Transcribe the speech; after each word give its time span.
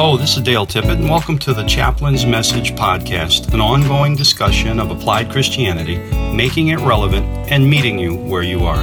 Hello, 0.00 0.16
this 0.16 0.36
is 0.36 0.44
Dale 0.44 0.64
Tippett, 0.64 0.92
and 0.92 1.10
welcome 1.10 1.40
to 1.40 1.52
the 1.52 1.64
Chaplain's 1.64 2.24
Message 2.24 2.70
Podcast, 2.76 3.52
an 3.52 3.60
ongoing 3.60 4.14
discussion 4.14 4.78
of 4.78 4.92
applied 4.92 5.28
Christianity, 5.28 5.98
making 6.32 6.68
it 6.68 6.78
relevant 6.78 7.26
and 7.50 7.68
meeting 7.68 7.98
you 7.98 8.14
where 8.14 8.44
you 8.44 8.64
are. 8.64 8.80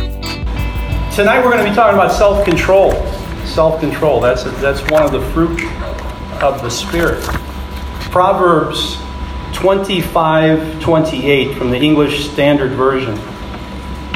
Tonight 1.15 1.39
we're 1.41 1.53
going 1.53 1.63
to 1.63 1.69
be 1.69 1.73
talking 1.73 1.97
about 1.97 2.11
self 2.11 2.43
control. 2.43 2.91
Self 3.45 3.79
control, 3.79 4.19
that's, 4.19 4.43
that's 4.43 4.81
one 4.91 5.03
of 5.03 5.13
the 5.13 5.21
fruit 5.31 5.63
of 6.43 6.61
the 6.61 6.69
Spirit. 6.69 7.23
Proverbs 8.11 8.97
25 9.53 10.81
28 10.81 11.57
from 11.57 11.71
the 11.71 11.77
English 11.77 12.29
Standard 12.29 12.73
Version. 12.73 13.17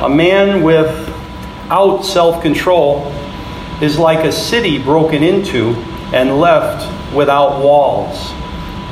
A 0.03 0.09
man 0.09 0.63
without 0.63 2.01
self 2.01 2.41
control 2.41 3.09
is 3.81 3.97
like 3.97 4.25
a 4.25 4.33
city 4.33 4.83
broken 4.83 5.23
into 5.23 5.81
and 6.13 6.39
left 6.39 7.13
without 7.13 7.61
walls. 7.61 8.17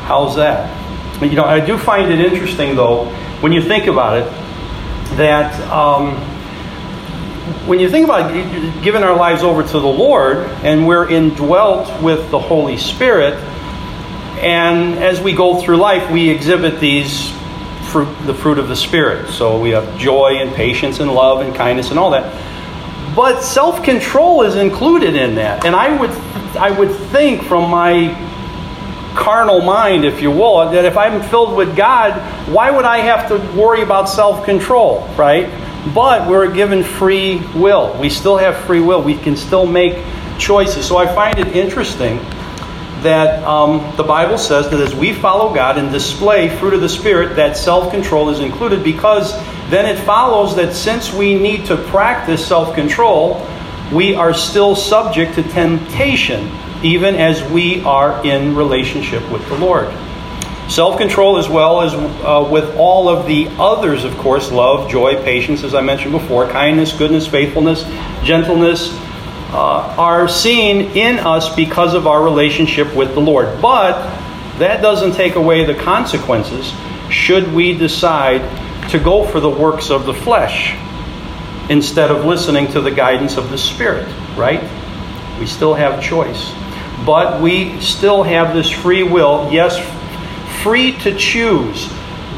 How's 0.04 0.36
that? 0.36 0.76
You 1.22 1.36
know, 1.36 1.46
I 1.46 1.60
do 1.60 1.78
find 1.78 2.12
it 2.12 2.20
interesting, 2.20 2.76
though, 2.76 3.05
when 3.41 3.52
you 3.52 3.62
think 3.62 3.88
about 3.88 4.20
it, 4.20 4.32
that 5.18 5.60
um, 5.72 6.16
when 7.68 7.80
you 7.80 7.90
think 7.90 8.05
about 8.05 8.32
giving 8.84 9.04
our 9.04 9.16
lives 9.16 9.41
over 9.41 9.64
to 9.64 9.80
the 9.80 9.88
Lord 9.88 10.38
and 10.64 10.88
we're 10.88 11.10
indwelt 11.10 12.02
with 12.04 12.30
the 12.30 12.40
Holy 12.40 12.77
Spirit, 12.77 13.34
and 14.40 14.99
as 14.99 15.20
we 15.20 15.34
go 15.34 15.60
through 15.60 15.77
life, 15.77 16.12
we 16.12 16.30
exhibit 16.30 16.80
these 16.80 17.32
fruit, 17.90 18.13
the 18.26 18.34
fruit 18.34 18.60
of 18.60 18.68
the 18.68 18.76
Spirit. 18.76 19.30
So 19.32 19.60
we 19.60 19.72
have 19.72 19.98
joy 19.98 20.38
and 20.40 20.54
patience 20.54 20.99
and 20.99 21.12
love 21.12 21.41
and 21.41 21.55
kindness 21.55 21.90
and 21.90 21.98
all 21.98 22.12
that. 22.12 22.32
But 23.16 23.41
self-control 23.41 24.44
is 24.44 24.55
included 24.55 25.16
in 25.16 25.36
that. 25.36 25.66
And 25.66 25.76
I 25.76 25.99
would 25.99 26.12
I 26.56 26.72
would 26.72 26.92
think 26.92 27.44
from 27.44 27.70
my 27.70 28.16
carnal 29.16 29.62
mind, 29.62 30.05
if 30.05 30.22
you 30.22 30.32
will, 30.32 30.70
that 30.70 30.86
if 30.86 30.96
I'm 30.96 31.21
filled 31.24 31.55
with 31.58 31.76
God, 31.76 32.13
why 32.49 32.70
would 32.70 32.85
I 32.85 32.99
have 32.99 33.27
to 33.30 33.60
worry 33.60 33.82
about 33.82 34.08
self-control, 34.08 35.08
right? 35.18 35.49
But 35.94 36.30
we're 36.30 36.52
given 36.54 36.84
free 36.84 37.40
will. 37.55 37.99
We 37.99 38.10
still 38.10 38.38
have 38.38 38.55
free 38.66 38.80
will. 38.80 39.02
We 39.02 39.16
can 39.16 39.36
still 39.36 39.66
make 39.66 40.04
choices. 40.38 40.88
So 40.88 40.98
I 40.98 41.08
find 41.08 41.40
it 41.40 41.55
interesting 41.55 42.18
that 43.02 43.43
um, 43.43 43.96
the 43.96 44.04
Bible 44.04 44.38
says 44.38 44.70
that 44.70 44.80
as 44.80 44.96
we 44.96 45.14
follow 45.14 45.54
God 45.54 45.77
and 45.77 45.91
display 45.91 46.49
fruit 46.58 46.74
of 46.74 46.82
the 46.82 46.90
Spirit, 46.90 47.36
that 47.36 47.58
self 47.58 47.91
control 47.91 48.30
is 48.30 48.40
included 48.40 48.84
because 48.84 49.34
then 49.70 49.86
it 49.86 49.99
follows 50.04 50.55
that 50.55 50.74
since 50.74 51.14
we 51.14 51.36
need 51.36 51.66
to 51.68 51.77
practice 51.77 52.46
self 52.46 52.76
control, 52.76 53.36
we 53.91 54.16
are 54.16 54.34
still 54.34 54.76
subject 54.76 55.35
to 55.35 55.43
temptation, 55.43 56.52
even 56.84 57.16
as 57.16 57.43
we 57.52 57.82
are 57.84 58.26
in 58.26 58.55
relationship 58.55 59.30
with 59.32 59.48
the 59.48 59.57
Lord. 59.57 59.88
Self 60.70 60.98
control, 60.98 61.38
as 61.38 61.48
well 61.48 61.82
as 61.82 61.93
uh, 61.93 62.48
with 62.52 62.76
all 62.76 63.08
of 63.08 63.26
the 63.26 63.48
others, 63.58 64.03
of 64.03 64.18
course 64.18 64.52
love, 64.52 64.90
joy, 64.90 65.16
patience, 65.24 65.63
as 65.63 65.74
I 65.74 65.81
mentioned 65.81 66.12
before, 66.12 66.47
kindness, 66.50 66.91
goodness, 66.91 67.25
faithfulness, 67.25 67.84
gentleness, 68.25 68.91
uh, 69.53 69.96
are 69.97 70.28
seen 70.28 70.97
in 70.97 71.19
us 71.19 71.56
because 71.56 71.94
of 71.94 72.06
our 72.06 72.22
relationship 72.22 72.94
with 72.94 73.13
the 73.13 73.22
Lord. 73.22 73.62
But 73.62 74.02
that 74.59 74.81
doesn't 74.81 75.13
take 75.13 75.35
away 75.35 75.63
the 75.63 75.75
consequences 75.75 76.74
should 77.09 77.53
we 77.53 77.78
decide 77.78 78.41
to 78.90 79.00
go 79.00 79.25
for 79.25 79.40
the 79.40 79.50
works 79.50 79.90
of 79.90 80.06
the 80.06 80.13
flesh 80.13 80.75
instead 81.69 82.12
of 82.12 82.25
listening 82.25 82.72
to 82.72 82.81
the 82.81 82.91
guidance 82.91 83.38
of 83.38 83.50
the 83.50 83.57
Spirit, 83.57 84.07
right? 84.38 84.62
We 85.40 85.46
still 85.46 85.74
have 85.74 86.01
choice. 86.01 86.53
But 87.06 87.41
we 87.41 87.79
still 87.81 88.24
have 88.24 88.53
this 88.53 88.69
free 88.69 89.03
will, 89.03 89.51
yes, 89.51 89.78
free 90.63 90.94
to 91.00 91.16
choose. 91.16 91.91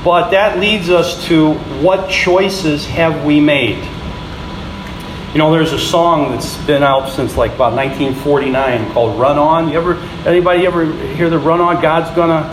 But 0.03 0.29
that 0.31 0.59
leads 0.59 0.89
us 0.89 1.25
to 1.27 1.53
what 1.81 2.09
choices 2.09 2.85
have 2.85 3.25
we 3.25 3.39
made? 3.39 3.83
You 5.33 5.37
know, 5.37 5.51
there's 5.51 5.73
a 5.73 5.79
song 5.79 6.31
that's 6.31 6.57
been 6.65 6.81
out 6.81 7.09
since 7.09 7.37
like 7.37 7.53
about 7.53 7.73
1949 7.73 8.91
called 8.93 9.19
"Run 9.19 9.37
On." 9.37 9.69
You 9.69 9.77
ever, 9.77 9.95
anybody 10.25 10.65
ever 10.65 10.91
hear 11.13 11.29
the 11.29 11.37
"Run 11.37 11.61
On"? 11.61 11.79
God's 11.81 12.09
gonna, 12.15 12.49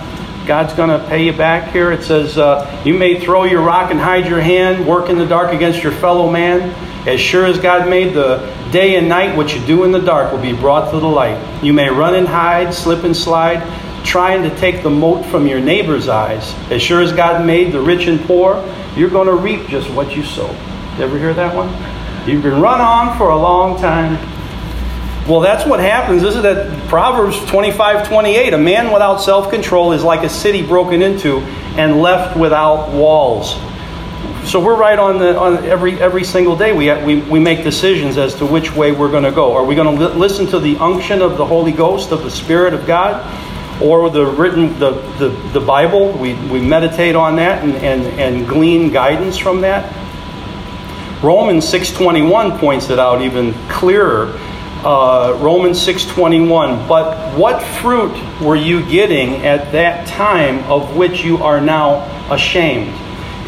God's 0.46 0.72
gonna 0.74 1.04
pay 1.08 1.24
you 1.24 1.32
back. 1.32 1.72
Here 1.72 1.90
it 1.92 2.04
says, 2.04 2.38
uh, 2.38 2.66
"You 2.84 2.94
may 2.94 3.20
throw 3.20 3.44
your 3.44 3.62
rock 3.62 3.90
and 3.90 4.00
hide 4.00 4.26
your 4.28 4.40
hand, 4.40 4.86
work 4.86 5.10
in 5.10 5.18
the 5.18 5.26
dark 5.26 5.52
against 5.52 5.82
your 5.82 5.92
fellow 5.92 6.30
man. 6.30 6.72
As 7.06 7.20
sure 7.20 7.44
as 7.46 7.58
God 7.58 7.88
made 7.88 8.14
the 8.14 8.40
day 8.70 8.96
and 8.96 9.08
night, 9.08 9.36
what 9.36 9.54
you 9.54 9.60
do 9.60 9.84
in 9.84 9.92
the 9.92 10.00
dark 10.00 10.32
will 10.32 10.40
be 10.40 10.52
brought 10.52 10.90
to 10.92 10.98
the 10.98 11.08
light. 11.08 11.36
You 11.62 11.72
may 11.72 11.88
run 11.88 12.14
and 12.14 12.28
hide, 12.28 12.72
slip 12.72 13.04
and 13.04 13.16
slide." 13.16 13.62
Trying 14.04 14.44
to 14.44 14.50
take 14.50 14.84
the 14.84 14.90
mote 14.90 15.26
from 15.26 15.48
your 15.48 15.58
neighbor's 15.58 16.08
eyes. 16.08 16.54
As 16.70 16.80
sure 16.80 17.02
as 17.02 17.10
God 17.10 17.44
made 17.44 17.72
the 17.72 17.80
rich 17.80 18.06
and 18.06 18.24
poor, 18.24 18.62
you're 18.94 19.10
going 19.10 19.26
to 19.26 19.34
reap 19.34 19.66
just 19.66 19.90
what 19.90 20.14
you 20.16 20.22
sow. 20.22 20.48
You 20.96 21.04
ever 21.04 21.18
hear 21.18 21.34
that 21.34 21.52
one? 21.52 21.68
You 22.24 22.40
can 22.40 22.60
run 22.60 22.80
on 22.80 23.18
for 23.18 23.30
a 23.30 23.36
long 23.36 23.80
time. 23.80 24.16
Well, 25.26 25.40
that's 25.40 25.66
what 25.66 25.80
happens. 25.80 26.22
This 26.22 26.36
is 26.36 26.42
that 26.42 26.70
Proverbs 26.88 27.38
25 27.46 28.08
28. 28.08 28.54
A 28.54 28.58
man 28.58 28.92
without 28.92 29.16
self 29.18 29.50
control 29.50 29.92
is 29.92 30.02
like 30.02 30.22
a 30.22 30.28
city 30.28 30.64
broken 30.66 31.02
into 31.02 31.40
and 31.76 32.00
left 32.00 32.36
without 32.36 32.92
walls. 32.92 33.56
So 34.48 34.64
we're 34.64 34.76
right 34.76 34.98
on 34.98 35.18
the 35.18 35.36
on 35.36 35.64
every 35.64 36.00
every 36.00 36.22
single 36.22 36.56
day. 36.56 36.72
We, 36.72 36.92
we 37.04 37.20
we 37.22 37.40
make 37.40 37.64
decisions 37.64 38.16
as 38.16 38.34
to 38.36 38.46
which 38.46 38.72
way 38.74 38.92
we're 38.92 39.10
going 39.10 39.24
to 39.24 39.32
go. 39.32 39.54
Are 39.54 39.64
we 39.64 39.74
going 39.74 39.98
to 39.98 40.06
li- 40.06 40.14
listen 40.14 40.46
to 40.48 40.60
the 40.60 40.76
unction 40.76 41.20
of 41.20 41.36
the 41.36 41.44
Holy 41.44 41.72
Ghost 41.72 42.12
of 42.12 42.22
the 42.22 42.30
Spirit 42.30 42.72
of 42.72 42.86
God, 42.86 43.24
or 43.82 44.08
the 44.08 44.24
written 44.24 44.78
the 44.78 44.92
the, 45.18 45.28
the 45.52 45.60
Bible? 45.60 46.12
We 46.12 46.34
we 46.48 46.60
meditate 46.60 47.16
on 47.16 47.36
that 47.36 47.64
and, 47.64 47.74
and 47.74 48.20
and 48.20 48.48
glean 48.48 48.92
guidance 48.92 49.36
from 49.36 49.62
that. 49.62 49.92
Romans 51.24 51.64
6:21 51.64 52.60
points 52.60 52.90
it 52.90 53.00
out 53.00 53.22
even 53.22 53.52
clearer. 53.68 54.38
Uh, 54.86 55.36
Romans 55.40 55.84
6:21. 55.84 56.86
But 56.86 57.36
what 57.36 57.60
fruit 57.60 58.14
were 58.40 58.54
you 58.54 58.88
getting 58.88 59.44
at 59.44 59.72
that 59.72 60.06
time 60.06 60.60
of 60.70 60.96
which 60.96 61.24
you 61.24 61.38
are 61.38 61.60
now 61.60 62.04
ashamed? 62.30 62.94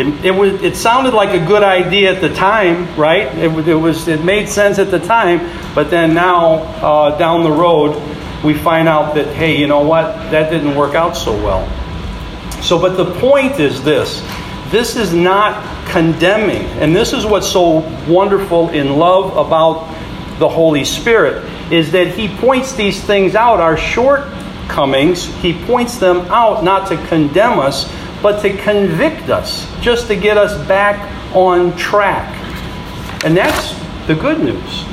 It, 0.01 0.25
it, 0.25 0.31
was, 0.33 0.61
it 0.63 0.75
sounded 0.75 1.15
like 1.15 1.41
a 1.41 1.47
good 1.47 1.63
idea 1.63 2.13
at 2.13 2.21
the 2.21 2.35
time, 2.35 2.93
right? 2.97 3.27
It, 3.39 3.69
it 3.69 3.75
was, 3.77 4.09
it 4.09 4.25
made 4.25 4.49
sense 4.49 4.81
at 4.81 4.91
the 4.91 4.99
time, 4.99 5.39
but 5.77 5.91
then 5.93 6.13
now 6.13 6.55
uh, 6.83 7.17
down 7.19 7.45
the 7.45 7.53
road, 7.53 7.95
we 8.43 8.55
find 8.55 8.89
out 8.89 9.15
that, 9.15 9.29
hey, 9.29 9.57
you 9.57 9.69
know 9.69 9.85
what? 9.85 10.07
That 10.33 10.51
didn't 10.51 10.75
work 10.75 10.97
out 10.97 11.17
so 11.17 11.33
well. 11.33 11.65
So, 12.63 12.81
but 12.81 12.97
the 12.97 13.15
point 13.21 13.61
is 13.61 13.85
this 13.85 14.25
this 14.71 14.97
is 14.97 15.15
not 15.15 15.87
condemning. 15.89 16.67
And 16.83 16.95
this 16.95 17.13
is 17.13 17.25
what's 17.25 17.49
so 17.49 17.79
wonderful 18.07 18.71
in 18.71 18.97
love 18.99 19.37
about 19.37 19.98
the 20.39 20.49
Holy 20.49 20.85
Spirit 20.85 21.45
is 21.73 21.93
that 21.93 22.09
he 22.09 22.29
points 22.37 22.75
these 22.75 23.03
things 23.03 23.35
out, 23.35 23.61
our 23.61 23.77
shortcomings, 23.77 25.27
he 25.37 25.53
points 25.65 25.99
them 25.99 26.19
out 26.31 26.65
not 26.65 26.89
to 26.89 26.97
condemn 27.07 27.59
us, 27.59 27.93
but 28.23 28.41
to 28.43 28.57
convict 28.59 29.29
us, 29.29 29.67
just 29.81 30.07
to 30.09 30.17
get 30.17 30.37
us 30.37 30.67
back 30.67 30.99
on 31.35 31.77
track. 31.77 32.35
And 33.25 33.37
that's 33.37 33.75
the 34.07 34.15
good 34.15 34.41
news. 34.41 34.85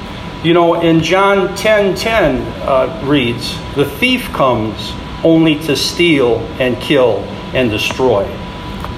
You 0.44 0.54
know, 0.54 0.82
in 0.82 1.02
John 1.02 1.56
10 1.56 1.96
10 1.96 2.42
uh, 2.68 3.02
reads, 3.06 3.56
The 3.76 3.86
thief 3.86 4.26
comes 4.32 4.94
only 5.24 5.60
to 5.62 5.76
steal 5.76 6.40
and 6.60 6.80
kill 6.80 7.20
and 7.56 7.72
destroy. 7.72 8.26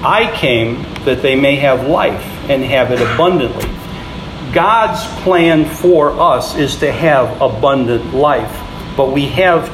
I 0.02 0.30
came 0.36 0.82
that 1.04 1.22
they 1.22 1.34
may 1.34 1.56
have 1.56 1.88
life 1.88 2.22
and 2.50 2.62
have 2.64 2.92
it 2.92 3.00
abundantly. 3.00 3.77
God's 4.58 5.06
plan 5.22 5.66
for 5.66 6.10
us 6.18 6.56
is 6.56 6.78
to 6.78 6.90
have 6.90 7.40
abundant 7.40 8.12
life, 8.12 8.50
but 8.96 9.12
we 9.12 9.26
have 9.26 9.68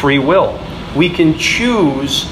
free 0.00 0.18
will. 0.18 0.58
We 0.96 1.08
can 1.08 1.38
choose 1.38 2.24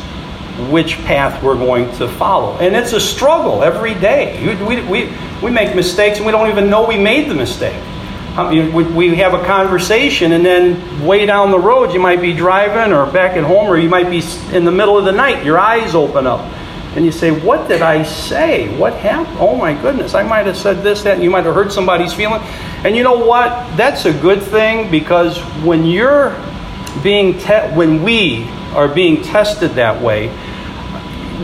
which 0.73 0.99
path 1.05 1.41
we're 1.45 1.55
going 1.55 1.97
to 1.99 2.09
follow. 2.09 2.59
And 2.59 2.75
it's 2.75 2.95
a 2.95 3.01
struggle 3.01 3.63
every 3.63 3.95
day. 3.95 4.57
We, 4.57 4.83
we, 4.83 5.17
we 5.41 5.51
make 5.53 5.77
mistakes 5.77 6.17
and 6.17 6.27
we 6.27 6.33
don't 6.33 6.51
even 6.51 6.69
know 6.69 6.85
we 6.85 6.99
made 6.99 7.31
the 7.31 7.37
mistake. 7.37 7.81
We 8.51 9.15
have 9.15 9.35
a 9.35 9.45
conversation, 9.45 10.33
and 10.33 10.45
then 10.45 11.07
way 11.07 11.27
down 11.27 11.53
the 11.53 11.61
road, 11.61 11.93
you 11.93 12.01
might 12.01 12.21
be 12.21 12.33
driving 12.33 12.93
or 12.93 13.07
back 13.07 13.37
at 13.37 13.45
home, 13.45 13.69
or 13.69 13.79
you 13.79 13.89
might 13.89 14.11
be 14.11 14.21
in 14.53 14.65
the 14.65 14.73
middle 14.73 14.99
of 14.99 15.05
the 15.05 15.13
night. 15.13 15.45
Your 15.45 15.61
eyes 15.61 15.95
open 15.95 16.27
up 16.27 16.41
and 16.97 17.05
you 17.05 17.13
say, 17.13 17.31
What 17.31 17.69
did 17.69 17.83
I 17.83 18.03
say? 18.03 18.77
What 18.79 18.95
happened? 18.95 19.37
Oh 19.39 19.55
my 19.55 19.75
goodness, 19.75 20.15
I 20.15 20.23
might 20.23 20.47
have 20.47 20.57
said 20.57 20.83
this, 20.83 21.03
that, 21.03 21.15
and 21.15 21.23
you 21.23 21.31
might 21.31 21.45
have 21.45 21.55
hurt 21.55 21.71
somebody's 21.71 22.13
feeling. 22.13 22.41
And 22.85 22.97
you 22.97 23.03
know 23.03 23.25
what? 23.25 23.77
That's 23.77 24.07
a 24.07 24.13
good 24.13 24.43
thing 24.43 24.91
because 24.91 25.39
when 25.63 25.85
you're 25.85 26.31
being 27.03 27.39
te- 27.39 27.69
when 27.75 28.03
we 28.03 28.45
are 28.75 28.89
being 28.89 29.23
tested 29.23 29.73
that 29.73 30.03
way, 30.03 30.29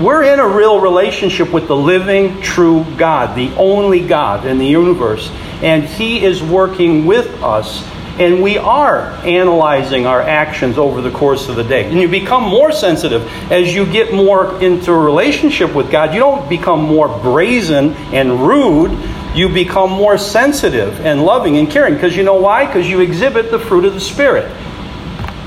we're 0.02 0.22
in 0.22 0.40
a 0.40 0.48
real 0.48 0.80
relationship 0.80 1.52
with 1.52 1.68
the 1.68 1.76
living, 1.76 2.40
true 2.40 2.86
God, 2.96 3.36
the 3.36 3.54
only 3.56 4.06
God 4.06 4.46
in 4.46 4.56
the 4.56 4.66
universe. 4.66 5.28
And 5.62 5.84
He 5.84 6.24
is 6.24 6.42
working 6.42 7.04
with 7.04 7.42
us 7.42 7.86
And 8.18 8.42
we 8.42 8.58
are 8.58 9.06
analyzing 9.24 10.06
our 10.06 10.20
actions 10.20 10.76
over 10.76 11.00
the 11.00 11.10
course 11.10 11.48
of 11.48 11.56
the 11.56 11.64
day. 11.64 11.88
And 11.88 11.98
you 11.98 12.08
become 12.08 12.42
more 12.42 12.70
sensitive 12.70 13.26
as 13.50 13.74
you 13.74 13.90
get 13.90 14.12
more 14.12 14.62
into 14.62 14.92
a 14.92 14.98
relationship 14.98 15.74
with 15.74 15.90
God. 15.90 16.12
You 16.12 16.20
don't 16.20 16.46
become 16.48 16.82
more 16.82 17.08
brazen 17.20 17.94
and 18.12 18.46
rude. 18.46 18.98
You 19.34 19.48
become 19.48 19.90
more 19.90 20.18
sensitive 20.18 21.00
and 21.00 21.24
loving 21.24 21.56
and 21.56 21.70
caring. 21.70 21.94
Because 21.94 22.14
you 22.14 22.22
know 22.22 22.36
why? 22.36 22.66
Because 22.66 22.86
you 22.86 23.00
exhibit 23.00 23.50
the 23.50 23.58
fruit 23.58 23.86
of 23.86 23.94
the 23.94 24.00
Spirit. 24.00 24.50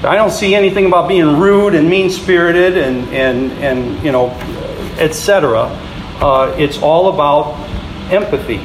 I 0.03 0.15
don't 0.15 0.31
see 0.31 0.55
anything 0.55 0.87
about 0.87 1.07
being 1.07 1.39
rude 1.39 1.75
and 1.75 1.87
mean 1.87 2.09
spirited 2.09 2.77
and, 2.77 3.07
and, 3.09 3.51
and, 3.53 4.03
you 4.03 4.11
know, 4.11 4.29
etc. 4.97 5.65
Uh, 6.19 6.55
it's 6.57 6.79
all 6.79 7.13
about 7.13 7.53
empathy 8.11 8.57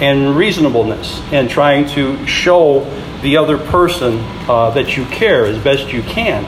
and 0.00 0.36
reasonableness 0.36 1.20
and 1.32 1.50
trying 1.50 1.86
to 1.90 2.26
show 2.26 2.80
the 3.22 3.36
other 3.36 3.58
person 3.58 4.18
uh, 4.48 4.70
that 4.70 4.96
you 4.96 5.04
care 5.06 5.44
as 5.46 5.62
best 5.62 5.92
you 5.92 6.02
can. 6.02 6.44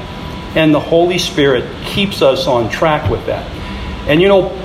And 0.57 0.75
the 0.75 0.81
Holy 0.81 1.19
Spirit 1.19 1.65
keeps 1.85 2.23
us 2.23 2.47
on 2.47 2.71
track 2.71 3.11
with 3.11 3.25
that. 3.27 3.49
And 4.09 4.21
you 4.21 4.29
know, 4.29 4.59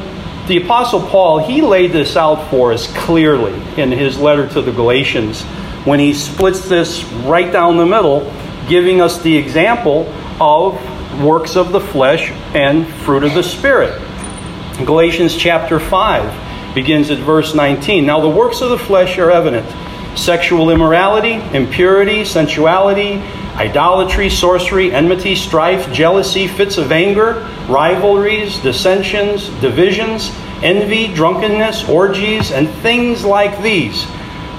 the 0.47 0.63
Apostle 0.63 1.01
Paul, 1.01 1.39
he 1.39 1.61
laid 1.61 1.91
this 1.91 2.15
out 2.15 2.49
for 2.49 2.73
us 2.73 2.91
clearly 2.95 3.53
in 3.81 3.91
his 3.91 4.17
letter 4.17 4.47
to 4.49 4.61
the 4.61 4.71
Galatians 4.71 5.43
when 5.83 5.99
he 5.99 6.13
splits 6.13 6.67
this 6.67 7.03
right 7.03 7.51
down 7.51 7.77
the 7.77 7.85
middle, 7.85 8.31
giving 8.67 9.01
us 9.01 9.21
the 9.21 9.35
example 9.35 10.07
of 10.39 10.75
works 11.21 11.55
of 11.55 11.71
the 11.71 11.79
flesh 11.79 12.31
and 12.53 12.87
fruit 13.03 13.23
of 13.23 13.33
the 13.33 13.43
Spirit. 13.43 14.01
Galatians 14.85 15.35
chapter 15.35 15.79
5 15.79 16.75
begins 16.75 17.09
at 17.09 17.19
verse 17.19 17.55
19. 17.55 18.05
Now, 18.05 18.19
the 18.19 18.29
works 18.29 18.61
of 18.61 18.69
the 18.69 18.77
flesh 18.77 19.17
are 19.17 19.31
evident 19.31 19.65
sexual 20.17 20.69
immorality, 20.69 21.33
impurity, 21.55 22.25
sensuality, 22.25 23.21
idolatry, 23.55 24.29
sorcery, 24.29 24.91
enmity, 24.91 25.35
strife, 25.35 25.91
jealousy, 25.91 26.47
fits 26.47 26.77
of 26.77 26.91
anger, 26.91 27.47
rivalries, 27.69 28.59
dissensions, 28.59 29.49
divisions, 29.61 30.31
envy, 30.63 31.13
drunkenness, 31.13 31.87
orgies, 31.87 32.51
and 32.51 32.69
things 32.81 33.23
like 33.23 33.61
these. 33.61 34.05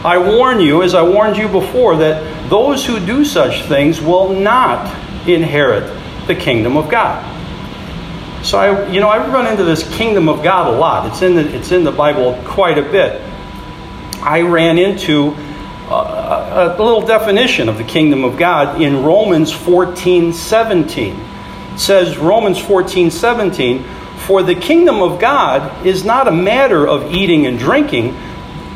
I 0.04 0.16
warn 0.18 0.60
you, 0.60 0.82
as 0.82 0.94
I 0.94 1.02
warned 1.02 1.36
you 1.36 1.48
before, 1.48 1.96
that 1.96 2.48
those 2.48 2.86
who 2.86 3.04
do 3.04 3.24
such 3.24 3.64
things 3.64 4.00
will 4.00 4.32
not 4.32 4.86
inherit 5.28 5.92
the 6.26 6.34
kingdom 6.34 6.76
of 6.76 6.88
God. 6.88 7.34
So 8.44 8.58
I, 8.58 8.88
you 8.88 9.00
know, 9.00 9.08
I 9.08 9.18
run 9.26 9.46
into 9.48 9.64
this 9.64 9.88
kingdom 9.96 10.28
of 10.28 10.44
God 10.44 10.72
a 10.72 10.78
lot. 10.78 11.10
It's 11.10 11.22
in 11.22 11.34
the, 11.34 11.56
it's 11.56 11.72
in 11.72 11.82
the 11.82 11.90
Bible 11.90 12.40
quite 12.44 12.78
a 12.78 12.82
bit. 12.82 13.20
I 14.22 14.42
ran 14.42 14.78
into 14.78 15.34
a, 15.90 16.76
a 16.76 16.82
little 16.82 17.06
definition 17.06 17.68
of 17.68 17.78
the 17.78 17.84
kingdom 17.84 18.24
of 18.24 18.36
God 18.36 18.80
in 18.80 19.02
Romans 19.02 19.52
14 19.52 20.32
17. 20.32 21.14
It 21.14 21.78
says, 21.78 22.18
Romans 22.18 22.58
14 22.58 23.10
17, 23.10 23.84
for 24.18 24.42
the 24.42 24.54
kingdom 24.54 25.00
of 25.00 25.20
God 25.20 25.86
is 25.86 26.04
not 26.04 26.28
a 26.28 26.32
matter 26.32 26.86
of 26.86 27.12
eating 27.12 27.46
and 27.46 27.58
drinking, 27.58 28.16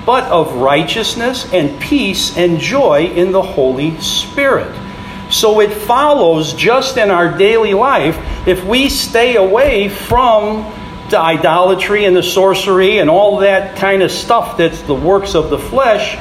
but 0.06 0.24
of 0.24 0.54
righteousness 0.54 1.52
and 1.52 1.80
peace 1.80 2.36
and 2.36 2.58
joy 2.58 3.06
in 3.06 3.32
the 3.32 3.42
Holy 3.42 4.00
Spirit. 4.00 4.74
So 5.30 5.60
it 5.60 5.72
follows 5.72 6.52
just 6.54 6.96
in 6.96 7.10
our 7.10 7.36
daily 7.36 7.74
life 7.74 8.18
if 8.46 8.64
we 8.64 8.88
stay 8.88 9.36
away 9.36 9.88
from 9.88 10.72
the 11.10 11.18
idolatry 11.18 12.04
and 12.06 12.16
the 12.16 12.22
sorcery 12.22 12.98
and 12.98 13.10
all 13.10 13.38
that 13.38 13.76
kind 13.76 14.02
of 14.02 14.10
stuff 14.10 14.56
that's 14.56 14.80
the 14.82 14.94
works 14.94 15.34
of 15.34 15.50
the 15.50 15.58
flesh 15.58 16.16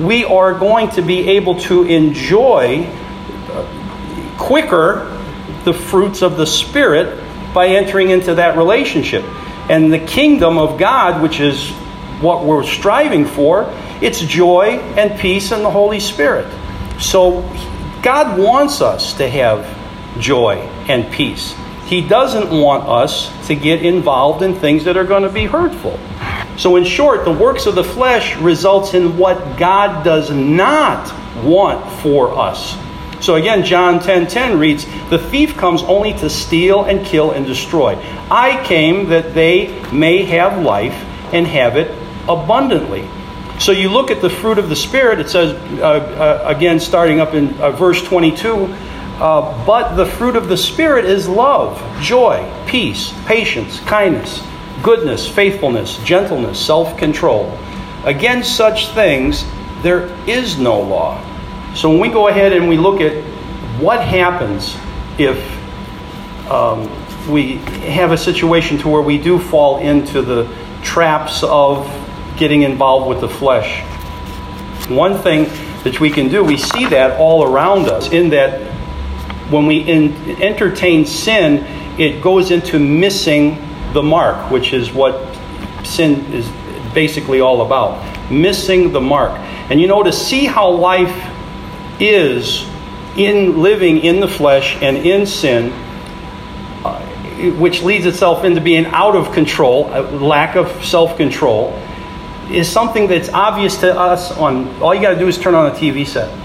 we 0.00 0.24
are 0.24 0.54
going 0.54 0.90
to 0.90 1.02
be 1.02 1.30
able 1.30 1.60
to 1.60 1.84
enjoy 1.84 2.86
quicker 4.38 5.08
the 5.64 5.72
fruits 5.72 6.22
of 6.22 6.36
the 6.36 6.46
Spirit 6.46 7.22
by 7.54 7.68
entering 7.68 8.10
into 8.10 8.34
that 8.34 8.56
relationship. 8.56 9.24
And 9.68 9.92
the 9.92 9.98
kingdom 9.98 10.58
of 10.58 10.78
God, 10.78 11.22
which 11.22 11.40
is 11.40 11.70
what 12.20 12.44
we're 12.44 12.64
striving 12.64 13.24
for, 13.24 13.72
it's 14.00 14.20
joy 14.20 14.78
and 14.96 15.18
peace 15.20 15.52
in 15.52 15.62
the 15.62 15.70
Holy 15.70 16.00
Spirit. 16.00 16.50
So 17.00 17.42
God 18.02 18.38
wants 18.38 18.80
us 18.80 19.14
to 19.14 19.28
have 19.28 19.66
joy 20.20 20.56
and 20.88 21.10
peace. 21.12 21.54
He 21.86 22.06
doesn't 22.06 22.50
want 22.50 22.88
us 22.88 23.30
to 23.46 23.54
get 23.54 23.84
involved 23.84 24.42
in 24.42 24.54
things 24.54 24.84
that 24.84 24.96
are 24.96 25.04
going 25.04 25.22
to 25.22 25.28
be 25.28 25.44
hurtful. 25.44 25.98
So, 26.56 26.76
in 26.76 26.84
short, 26.84 27.24
the 27.24 27.32
works 27.32 27.66
of 27.66 27.74
the 27.74 27.84
flesh 27.84 28.36
results 28.36 28.94
in 28.94 29.16
what 29.16 29.58
God 29.58 30.04
does 30.04 30.30
not 30.30 31.12
want 31.44 31.90
for 32.00 32.36
us. 32.38 32.76
So 33.20 33.36
again, 33.36 33.64
John 33.64 34.00
10:10 34.00 34.26
10, 34.26 34.26
10 34.26 34.58
reads, 34.58 34.86
"The 35.08 35.18
thief 35.18 35.56
comes 35.56 35.82
only 35.84 36.12
to 36.14 36.28
steal 36.28 36.82
and 36.82 37.06
kill 37.06 37.30
and 37.30 37.46
destroy. 37.46 37.96
I 38.30 38.58
came 38.64 39.08
that 39.10 39.32
they 39.32 39.70
may 39.92 40.24
have 40.24 40.60
life 40.60 40.96
and 41.32 41.46
have 41.46 41.76
it 41.76 41.92
abundantly." 42.28 43.04
So 43.58 43.70
you 43.70 43.90
look 43.90 44.10
at 44.10 44.20
the 44.20 44.30
fruit 44.30 44.58
of 44.58 44.68
the 44.68 44.76
spirit. 44.76 45.20
It 45.20 45.30
says 45.30 45.54
uh, 45.80 45.84
uh, 45.84 46.42
again, 46.48 46.80
starting 46.80 47.20
up 47.20 47.32
in 47.32 47.54
uh, 47.60 47.70
verse 47.70 48.02
22. 48.02 48.68
Uh, 49.20 49.64
but 49.64 49.94
the 49.94 50.06
fruit 50.06 50.34
of 50.34 50.48
the 50.48 50.56
spirit 50.56 51.04
is 51.04 51.28
love, 51.28 51.80
joy, 52.00 52.44
peace, 52.66 53.14
patience, 53.24 53.78
kindness 53.80 54.42
goodness, 54.82 55.28
faithfulness, 55.28 55.98
gentleness, 55.98 56.64
self 56.64 56.96
control. 56.98 57.56
Against 58.04 58.56
such 58.56 58.88
things, 58.88 59.44
there 59.82 60.06
is 60.28 60.58
no 60.58 60.80
law. 60.80 61.22
So 61.74 61.88
when 61.90 62.00
we 62.00 62.08
go 62.08 62.28
ahead 62.28 62.52
and 62.52 62.68
we 62.68 62.76
look 62.76 63.00
at 63.00 63.22
what 63.80 64.04
happens 64.04 64.76
if 65.18 65.38
um, 66.50 66.90
we 67.30 67.56
have 67.88 68.12
a 68.12 68.18
situation 68.18 68.78
to 68.78 68.88
where 68.88 69.02
we 69.02 69.18
do 69.18 69.38
fall 69.38 69.78
into 69.78 70.22
the 70.22 70.52
traps 70.82 71.42
of 71.44 71.86
getting 72.36 72.62
involved 72.62 73.08
with 73.08 73.20
the 73.20 73.28
flesh, 73.28 73.82
one 74.88 75.16
thing 75.18 75.44
that 75.84 76.00
we 76.00 76.10
can 76.10 76.28
do, 76.28 76.44
we 76.44 76.56
see 76.56 76.86
that 76.86 77.18
all 77.18 77.44
around 77.44 77.88
us 77.88 78.10
in 78.12 78.30
that 78.30 78.60
when 79.50 79.66
we 79.66 79.78
in, 79.78 80.14
entertain 80.42 81.06
sin, 81.06 81.64
it 82.00 82.22
goes 82.22 82.50
into 82.50 82.78
missing 82.78 83.56
the 83.92 84.02
mark, 84.02 84.50
which 84.50 84.72
is 84.72 84.92
what 84.92 85.14
sin 85.84 86.24
is 86.32 86.48
basically 86.94 87.40
all 87.40 87.62
about. 87.62 88.30
Missing 88.30 88.92
the 88.92 89.00
mark. 89.00 89.32
And 89.70 89.80
you 89.80 89.86
know, 89.86 90.02
to 90.02 90.12
see 90.12 90.46
how 90.46 90.70
life 90.70 91.30
is 92.00 92.66
in 93.16 93.60
living 93.62 93.98
in 93.98 94.20
the 94.20 94.28
flesh 94.28 94.76
and 94.82 94.96
in 94.96 95.26
sin, 95.26 95.72
uh, 96.84 97.00
which 97.58 97.82
leads 97.82 98.06
itself 98.06 98.44
into 98.44 98.60
being 98.60 98.86
out 98.86 99.14
of 99.14 99.32
control, 99.32 99.84
lack 99.84 100.56
of 100.56 100.84
self 100.84 101.16
control, 101.16 101.72
is 102.50 102.70
something 102.70 103.06
that's 103.06 103.28
obvious 103.30 103.78
to 103.78 103.98
us 103.98 104.32
on 104.32 104.68
all 104.80 104.94
you 104.94 105.00
got 105.00 105.14
to 105.14 105.18
do 105.18 105.28
is 105.28 105.38
turn 105.38 105.54
on 105.54 105.70
a 105.70 105.74
TV 105.74 106.06
set. 106.06 106.38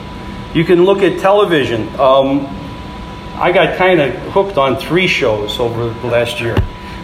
You 0.56 0.64
can 0.64 0.86
look 0.86 1.00
at 1.00 1.20
television. 1.20 1.88
Um, 2.00 2.48
I 3.36 3.52
got 3.52 3.78
kind 3.78 4.00
of 4.00 4.14
hooked 4.32 4.58
on 4.58 4.78
three 4.78 5.08
shows 5.08 5.60
over 5.60 5.90
the 5.90 6.08
last 6.08 6.40
year. 6.40 6.56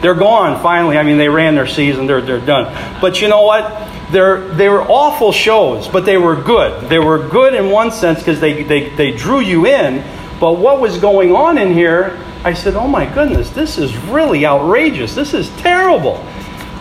They're 0.03 0.13
gone 0.13 0.61
finally. 0.61 0.97
I 0.97 1.03
mean, 1.03 1.17
they 1.17 1.29
ran 1.29 1.55
their 1.55 1.65
season, 1.65 2.05
they're, 2.07 2.21
they're 2.21 2.45
done. 2.45 2.65
But 2.99 3.21
you 3.21 3.29
know 3.29 3.43
what? 3.43 4.11
They're, 4.11 4.49
they 4.49 4.67
were 4.67 4.83
awful 4.83 5.31
shows, 5.31 5.87
but 5.87 6.05
they 6.05 6.17
were 6.17 6.35
good. 6.35 6.89
They 6.89 6.99
were 6.99 7.27
good 7.29 7.55
in 7.55 7.71
one 7.71 7.89
sense 7.89 8.19
because 8.19 8.41
they, 8.41 8.63
they, 8.63 8.89
they 8.89 9.11
drew 9.11 9.39
you 9.39 9.65
in. 9.65 10.03
But 10.41 10.59
what 10.59 10.81
was 10.81 10.97
going 10.97 11.31
on 11.31 11.57
in 11.57 11.73
here, 11.73 12.21
I 12.43 12.53
said, 12.53 12.75
oh 12.75 12.87
my 12.87 13.11
goodness, 13.11 13.49
this 13.51 13.77
is 13.77 13.95
really 13.97 14.45
outrageous. 14.45 15.15
This 15.15 15.33
is 15.33 15.49
terrible. 15.57 16.15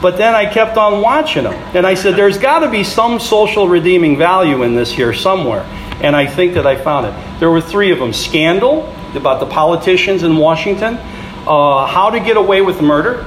But 0.02 0.18
then 0.18 0.34
I 0.34 0.52
kept 0.52 0.76
on 0.76 1.00
watching 1.00 1.44
them. 1.44 1.54
And 1.76 1.86
I 1.86 1.94
said, 1.94 2.16
there's 2.16 2.38
got 2.38 2.58
to 2.58 2.70
be 2.70 2.82
some 2.82 3.20
social 3.20 3.68
redeeming 3.68 4.18
value 4.18 4.64
in 4.64 4.74
this 4.74 4.90
here 4.90 5.14
somewhere. 5.14 5.62
And 6.02 6.16
I 6.16 6.26
think 6.26 6.54
that 6.54 6.66
I 6.66 6.74
found 6.74 7.06
it. 7.06 7.38
There 7.38 7.52
were 7.52 7.60
three 7.60 7.92
of 7.92 8.00
them 8.00 8.12
Scandal, 8.12 8.92
about 9.14 9.38
the 9.38 9.46
politicians 9.46 10.24
in 10.24 10.36
Washington 10.36 10.98
uh, 11.46 11.86
How 11.86 12.10
to 12.10 12.20
Get 12.20 12.36
Away 12.36 12.60
with 12.62 12.80
Murder, 12.80 13.24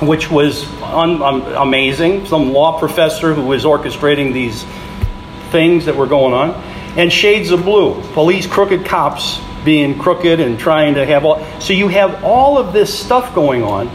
which 0.00 0.30
was 0.30 0.66
un- 0.82 1.22
um, 1.22 1.42
amazing. 1.54 2.26
Some 2.26 2.52
law 2.52 2.78
professor 2.78 3.32
who 3.32 3.44
was 3.44 3.64
orchestrating 3.64 4.32
these 4.32 4.64
things 5.50 5.86
that 5.86 5.96
were 5.96 6.06
going 6.06 6.34
on. 6.34 6.50
And 6.98 7.12
Shades 7.12 7.50
of 7.50 7.64
Blue, 7.64 8.00
police 8.12 8.46
crooked 8.46 8.84
cops 8.84 9.40
being 9.64 9.98
crooked 9.98 10.40
and 10.40 10.58
trying 10.58 10.94
to 10.94 11.06
have 11.06 11.24
all. 11.24 11.44
So 11.60 11.72
you 11.72 11.88
have 11.88 12.22
all 12.22 12.58
of 12.58 12.72
this 12.72 12.96
stuff 12.96 13.34
going 13.34 13.62
on, 13.62 13.88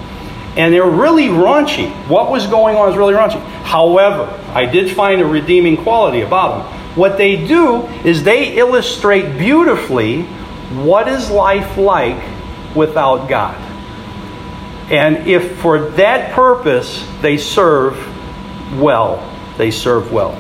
and 0.57 0.74
they're 0.74 0.83
really 0.83 1.27
raunchy. 1.27 1.91
What 2.07 2.31
was 2.31 2.48
going 2.48 2.75
on 2.75 2.89
is 2.89 2.98
really 2.98 3.13
raunchy. 3.13 3.41
However, 3.63 4.25
I 4.53 4.65
did 4.65 4.95
find 4.95 5.21
a 5.21 5.25
redeeming 5.25 5.77
quality 5.77 6.21
about 6.21 6.63
them. 6.63 6.79
What 6.98 7.17
they 7.17 7.45
do 7.45 7.83
is 8.03 8.24
they 8.24 8.57
illustrate 8.57 9.38
beautifully 9.38 10.24
what 10.74 11.07
is 11.07 11.29
life 11.29 11.77
like 11.77 12.17
without 12.75 13.27
God. 13.27 13.55
And 14.91 15.27
if 15.27 15.57
for 15.59 15.89
that 15.91 16.33
purpose 16.33 17.07
they 17.21 17.38
serve 17.38 17.95
well, 18.79 19.17
they 19.57 19.71
serve 19.71 20.11
well. 20.11 20.39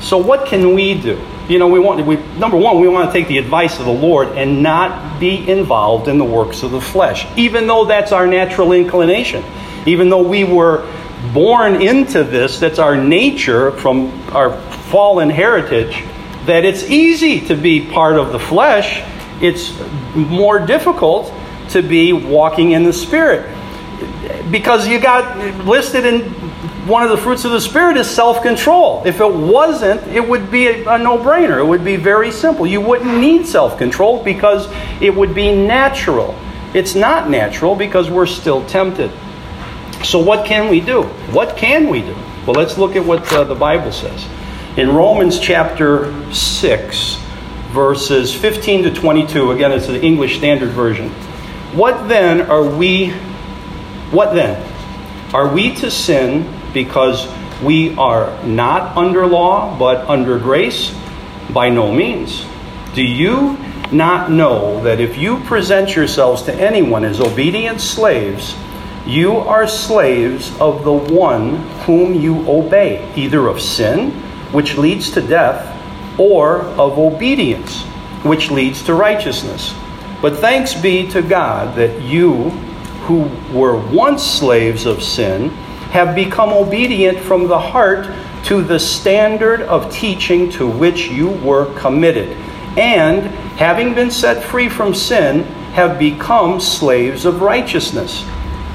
So, 0.00 0.18
what 0.18 0.46
can 0.46 0.74
we 0.74 1.00
do? 1.00 1.20
you 1.48 1.58
know, 1.58 1.68
we 1.68 1.78
want 1.78 2.04
we 2.06 2.16
number 2.38 2.56
one, 2.56 2.80
we 2.80 2.88
want 2.88 3.12
to 3.12 3.12
take 3.12 3.28
the 3.28 3.38
advice 3.38 3.78
of 3.78 3.84
the 3.84 3.92
Lord 3.92 4.28
and 4.28 4.62
not 4.62 5.20
be 5.20 5.48
involved 5.48 6.08
in 6.08 6.18
the 6.18 6.24
works 6.24 6.62
of 6.62 6.70
the 6.70 6.80
flesh, 6.80 7.26
even 7.36 7.66
though 7.66 7.84
that's 7.84 8.12
our 8.12 8.26
natural 8.26 8.72
inclination. 8.72 9.44
Even 9.86 10.08
though 10.08 10.26
we 10.26 10.44
were 10.44 10.90
born 11.34 11.82
into 11.82 12.24
this, 12.24 12.58
that's 12.58 12.78
our 12.78 12.96
nature 12.96 13.72
from 13.72 14.10
our 14.30 14.58
fallen 14.90 15.28
heritage, 15.28 16.02
that 16.46 16.64
it's 16.64 16.84
easy 16.84 17.40
to 17.48 17.54
be 17.54 17.86
part 17.86 18.16
of 18.16 18.32
the 18.32 18.38
flesh. 18.38 19.02
It's 19.40 19.72
more 20.14 20.64
difficult 20.64 21.32
to 21.70 21.82
be 21.82 22.12
walking 22.12 22.72
in 22.72 22.84
the 22.84 22.92
spirit. 22.92 23.50
Because 24.50 24.86
you 24.86 25.00
got 25.00 25.38
listed 25.64 26.04
in 26.06 26.30
one 26.86 27.02
of 27.02 27.08
the 27.08 27.16
fruits 27.16 27.46
of 27.46 27.52
the 27.52 27.60
Spirit 27.60 27.96
is 27.96 28.08
self 28.08 28.42
control. 28.42 29.02
If 29.06 29.20
it 29.20 29.32
wasn't, 29.32 30.02
it 30.08 30.26
would 30.26 30.50
be 30.50 30.66
a, 30.66 30.94
a 30.94 30.98
no 30.98 31.16
brainer. 31.16 31.58
It 31.58 31.64
would 31.64 31.84
be 31.84 31.96
very 31.96 32.30
simple. 32.30 32.66
You 32.66 32.80
wouldn't 32.80 33.18
need 33.18 33.46
self 33.46 33.78
control 33.78 34.22
because 34.22 34.68
it 35.00 35.14
would 35.14 35.34
be 35.34 35.54
natural. 35.54 36.38
It's 36.74 36.94
not 36.94 37.30
natural 37.30 37.74
because 37.74 38.10
we're 38.10 38.26
still 38.26 38.66
tempted. 38.66 39.10
So, 40.04 40.18
what 40.18 40.44
can 40.44 40.68
we 40.70 40.80
do? 40.80 41.04
What 41.32 41.56
can 41.56 41.88
we 41.88 42.02
do? 42.02 42.14
Well, 42.46 42.54
let's 42.54 42.76
look 42.76 42.96
at 42.96 43.04
what 43.04 43.32
uh, 43.32 43.44
the 43.44 43.54
Bible 43.54 43.90
says. 43.90 44.26
In 44.76 44.90
Romans 44.90 45.38
chapter 45.38 46.12
6, 46.34 47.16
verses 47.74 48.32
15 48.32 48.84
to 48.84 48.94
22, 48.94 49.50
again, 49.50 49.72
it's 49.72 49.88
the 49.88 50.00
English 50.00 50.38
Standard 50.38 50.70
Version. 50.70 51.10
What 51.74 52.08
then 52.08 52.42
are 52.42 52.64
we, 52.64 53.10
what 54.12 54.32
then? 54.32 54.62
Are 55.34 55.52
we 55.52 55.74
to 55.76 55.90
sin 55.90 56.48
because 56.72 57.28
we 57.64 57.96
are 57.96 58.40
not 58.44 58.96
under 58.96 59.26
law 59.26 59.76
but 59.76 60.08
under 60.08 60.38
grace? 60.38 60.94
By 61.52 61.68
no 61.68 61.92
means. 61.92 62.46
Do 62.94 63.02
you 63.02 63.58
not 63.90 64.30
know 64.30 64.80
that 64.84 65.00
if 65.00 65.18
you 65.18 65.38
present 65.40 65.96
yourselves 65.96 66.42
to 66.42 66.54
anyone 66.54 67.04
as 67.04 67.20
obedient 67.20 67.80
slaves, 67.80 68.54
you 69.04 69.36
are 69.36 69.66
slaves 69.66 70.56
of 70.60 70.84
the 70.84 70.92
one 70.92 71.56
whom 71.80 72.14
you 72.14 72.48
obey, 72.48 73.12
either 73.16 73.48
of 73.48 73.60
sin, 73.60 74.12
which 74.52 74.78
leads 74.78 75.10
to 75.10 75.20
death, 75.20 75.73
or 76.18 76.60
of 76.62 76.98
obedience, 76.98 77.82
which 78.22 78.50
leads 78.50 78.82
to 78.84 78.94
righteousness. 78.94 79.74
But 80.22 80.36
thanks 80.36 80.74
be 80.74 81.08
to 81.10 81.22
God 81.22 81.76
that 81.76 82.00
you, 82.02 82.50
who 83.06 83.28
were 83.52 83.76
once 83.90 84.22
slaves 84.22 84.86
of 84.86 85.02
sin, 85.02 85.50
have 85.90 86.14
become 86.14 86.50
obedient 86.50 87.18
from 87.18 87.46
the 87.46 87.58
heart 87.58 88.08
to 88.44 88.62
the 88.62 88.78
standard 88.78 89.62
of 89.62 89.92
teaching 89.92 90.50
to 90.50 90.66
which 90.66 91.08
you 91.08 91.28
were 91.28 91.72
committed, 91.78 92.28
and, 92.76 93.22
having 93.56 93.94
been 93.94 94.10
set 94.10 94.42
free 94.42 94.68
from 94.68 94.94
sin, 94.94 95.44
have 95.74 95.98
become 95.98 96.60
slaves 96.60 97.24
of 97.24 97.40
righteousness. 97.40 98.24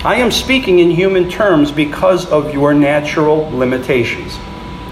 I 0.03 0.15
am 0.15 0.31
speaking 0.31 0.79
in 0.79 0.91
human 0.91 1.29
terms 1.29 1.71
because 1.71 2.25
of 2.27 2.53
your 2.53 2.73
natural 2.73 3.49
limitations. 3.51 4.37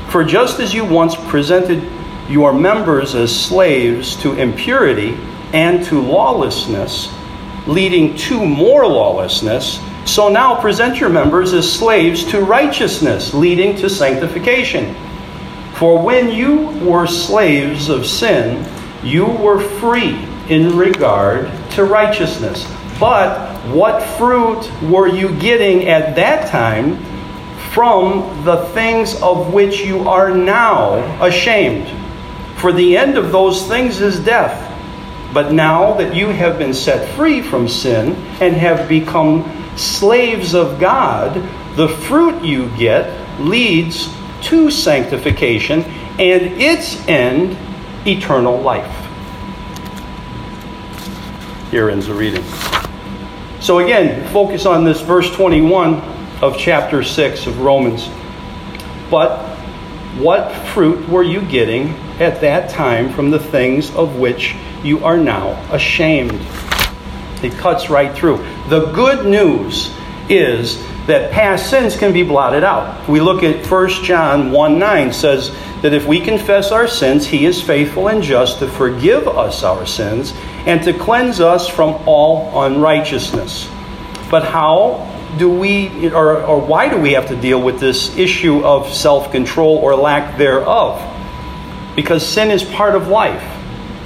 For 0.09 0.23
just 0.23 0.59
as 0.59 0.73
you 0.73 0.85
once 0.85 1.15
presented 1.15 1.81
your 2.29 2.53
members 2.53 3.15
as 3.15 3.33
slaves 3.33 4.15
to 4.17 4.33
impurity 4.33 5.17
and 5.53 5.83
to 5.85 6.01
lawlessness, 6.01 7.13
leading 7.67 8.15
to 8.17 8.45
more 8.45 8.85
lawlessness, 8.85 9.79
so 10.05 10.29
now 10.29 10.59
present 10.59 10.99
your 10.99 11.09
members 11.09 11.53
as 11.53 11.71
slaves 11.71 12.23
to 12.31 12.41
righteousness, 12.41 13.33
leading 13.33 13.75
to 13.77 13.89
sanctification. 13.89 14.95
For 15.75 16.01
when 16.01 16.31
you 16.31 16.67
were 16.85 17.07
slaves 17.07 17.89
of 17.89 18.05
sin, 18.05 18.65
you 19.03 19.25
were 19.25 19.59
free 19.59 20.15
in 20.49 20.77
regard 20.77 21.51
to 21.71 21.83
righteousness. 21.83 22.65
But 22.99 23.47
what 23.67 24.01
fruit 24.17 24.71
were 24.81 25.07
you 25.07 25.35
getting 25.35 25.87
at 25.87 26.15
that 26.15 26.49
time 26.49 26.97
from 27.73 28.43
the 28.43 28.65
things 28.73 29.21
of 29.21 29.53
which 29.53 29.81
you 29.81 30.07
are 30.09 30.33
now 30.35 31.23
ashamed? 31.23 31.87
For 32.57 32.71
the 32.71 32.97
end 32.97 33.17
of 33.17 33.31
those 33.31 33.67
things 33.67 34.01
is 34.01 34.19
death. 34.19 34.63
But 35.33 35.51
now 35.51 35.93
that 35.95 36.15
you 36.15 36.27
have 36.29 36.57
been 36.57 36.73
set 36.73 37.07
free 37.15 37.41
from 37.41 37.67
sin 37.67 38.15
and 38.41 38.55
have 38.55 38.89
become 38.89 39.77
slaves 39.77 40.55
of 40.55 40.79
God, 40.79 41.35
the 41.75 41.87
fruit 41.87 42.43
you 42.43 42.69
get 42.77 43.39
leads 43.39 44.09
to 44.43 44.71
sanctification 44.71 45.83
and 46.19 46.59
its 46.59 47.07
end, 47.07 47.55
eternal 48.07 48.59
life. 48.59 48.91
Here 51.69 51.89
ends 51.89 52.07
the 52.07 52.13
reading. 52.13 52.43
So, 53.59 53.79
again, 53.79 54.27
focus 54.31 54.65
on 54.65 54.83
this 54.83 55.01
verse 55.01 55.29
21 55.35 55.95
of 56.41 56.57
chapter 56.57 57.03
6 57.03 57.45
of 57.45 57.59
Romans. 57.59 58.09
But 59.11 59.45
what 60.17 60.51
fruit 60.69 61.07
were 61.09 61.23
you 61.23 61.41
getting 61.41 61.93
at 62.19 62.41
that 62.41 62.69
time 62.69 63.11
from 63.13 63.31
the 63.31 63.39
things 63.39 63.93
of 63.95 64.17
which 64.17 64.55
you 64.83 65.03
are 65.05 65.17
now 65.17 65.51
ashamed? 65.71 66.39
It 67.43 67.53
cuts 67.53 67.89
right 67.89 68.15
through. 68.15 68.37
The 68.69 68.91
good 68.93 69.25
news 69.25 69.93
is 70.29 70.83
that 71.07 71.31
past 71.31 71.69
sins 71.69 71.95
can 71.95 72.11
be 72.11 72.23
blotted 72.23 72.63
out. 72.63 73.07
We 73.07 73.21
look 73.21 73.43
at 73.43 73.65
1 73.65 73.89
John 74.03 74.51
1 74.51 74.79
9 74.79 75.13
says 75.13 75.55
that 75.81 75.93
if 75.93 76.05
we 76.05 76.19
confess 76.19 76.71
our 76.71 76.87
sins, 76.87 77.25
he 77.25 77.45
is 77.45 77.61
faithful 77.61 78.09
and 78.09 78.21
just 78.21 78.59
to 78.59 78.67
forgive 78.67 79.27
us 79.27 79.63
our 79.63 79.85
sins 79.85 80.33
and 80.65 80.83
to 80.83 80.93
cleanse 80.93 81.39
us 81.39 81.67
from 81.67 82.01
all 82.05 82.63
unrighteousness. 82.63 83.69
But 84.29 84.43
how 84.43 85.07
do 85.37 85.49
we, 85.49 86.09
or, 86.09 86.43
or 86.43 86.59
why 86.59 86.89
do 86.89 86.97
we 86.97 87.13
have 87.13 87.27
to 87.27 87.39
deal 87.39 87.61
with 87.61 87.79
this 87.79 88.17
issue 88.17 88.65
of 88.65 88.93
self 88.93 89.31
control 89.31 89.77
or 89.77 89.95
lack 89.95 90.37
thereof? 90.37 90.99
Because 91.97 92.23
sin 92.23 92.51
is 92.51 92.63
part 92.63 92.93
of 92.93 93.07
life, 93.07 93.43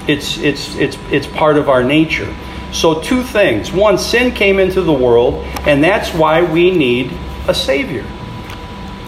it's, 0.08 0.38
it's, 0.38 0.76
it's, 0.78 0.98
it's 1.12 1.28
part 1.28 1.58
of 1.58 1.68
our 1.68 1.84
nature. 1.84 2.34
So, 2.72 3.02
two 3.02 3.22
things. 3.22 3.74
One, 3.74 3.98
sin 3.98 4.34
came 4.34 4.58
into 4.58 4.82
the 4.82 4.94
world, 4.94 5.44
and 5.68 5.84
that's 5.84 6.14
why 6.14 6.42
we 6.42 6.72
need 6.72 7.12
a 7.50 7.54
Savior. 7.54 8.06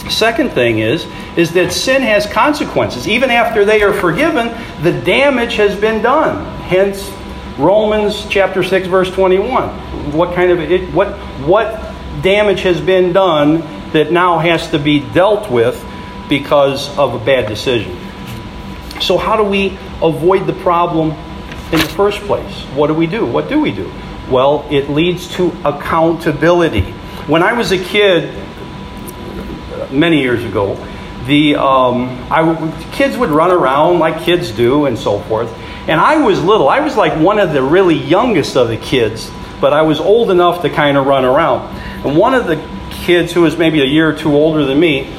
Second 0.10 0.52
thing 0.52 0.80
is, 0.80 1.08
is 1.38 1.54
that 1.54 1.72
sin 1.72 2.02
has 2.02 2.26
consequences. 2.26 3.08
Even 3.08 3.30
after 3.30 3.64
they 3.64 3.82
are 3.82 3.94
forgiven, 3.94 4.48
the 4.84 4.92
damage 4.92 5.56
has 5.56 5.80
been 5.80 6.02
done. 6.02 6.46
Hence, 6.64 7.10
Romans 7.58 8.28
chapter 8.30 8.64
6, 8.64 8.88
verse 8.88 9.10
21. 9.12 9.70
What 10.12 10.36
kind 10.36 10.52
of 10.52 10.60
it, 10.60 10.94
what 10.94 11.14
what 11.48 11.72
damage 12.22 12.62
has 12.64 12.82
been 12.82 13.14
done 13.14 13.62
that 13.94 14.12
now 14.12 14.40
has 14.40 14.70
to 14.72 14.80
be 14.80 15.00
dealt 15.00 15.50
with 15.50 15.82
because 16.28 16.96
of 16.98 17.14
a 17.14 17.26
bad 17.26 17.48
decision? 17.48 18.03
So 19.04 19.18
how 19.18 19.36
do 19.36 19.44
we 19.44 19.78
avoid 20.02 20.48
the 20.48 20.54
problem 20.54 21.12
in 21.74 21.80
the 21.80 21.92
first 21.94 22.22
place? 22.22 22.62
What 22.74 22.88
do 22.88 22.94
we 22.94 23.06
do? 23.06 23.26
What 23.26 23.50
do 23.50 23.60
we 23.60 23.74
do? 23.74 23.92
Well, 24.32 24.66
it 24.72 24.90
leads 24.90 25.28
to 25.36 25.50
accountability. 25.66 26.92
When 27.28 27.44
I 27.44 27.52
was 27.52 27.74
a 27.74 27.78
kid, 27.78 28.34
many 29.92 30.22
years 30.22 30.46
ago, 30.46 30.76
the 31.26 31.58
um, 31.58 32.26
I, 32.32 32.90
kids 32.94 33.18
would 33.18 33.30
run 33.30 33.52
around 33.52 34.00
like 34.00 34.24
kids 34.24 34.52
do 34.52 34.86
and 34.86 34.98
so 34.98 35.20
forth. 35.20 35.50
And 35.90 36.00
I 36.00 36.24
was 36.24 36.42
little. 36.42 36.70
I 36.70 36.80
was 36.80 36.96
like 36.96 37.20
one 37.20 37.40
of 37.40 37.52
the 37.52 37.62
really 37.62 37.96
youngest 37.96 38.56
of 38.56 38.70
the 38.70 38.78
kids, 38.78 39.30
but 39.60 39.74
I 39.74 39.82
was 39.82 40.00
old 40.00 40.32
enough 40.32 40.62
to 40.62 40.70
kind 40.70 40.96
of 40.96 41.06
run 41.06 41.26
around. 41.26 41.78
And 42.06 42.18
one 42.18 42.34
of 42.34 42.48
the 42.48 42.56
kids 42.90 43.34
who 43.34 43.42
was 43.42 43.58
maybe 43.58 43.82
a 43.82 43.86
year 43.86 44.10
or 44.10 44.14
two 44.14 44.34
older 44.34 44.66
than 44.66 44.80
me, 44.80 45.12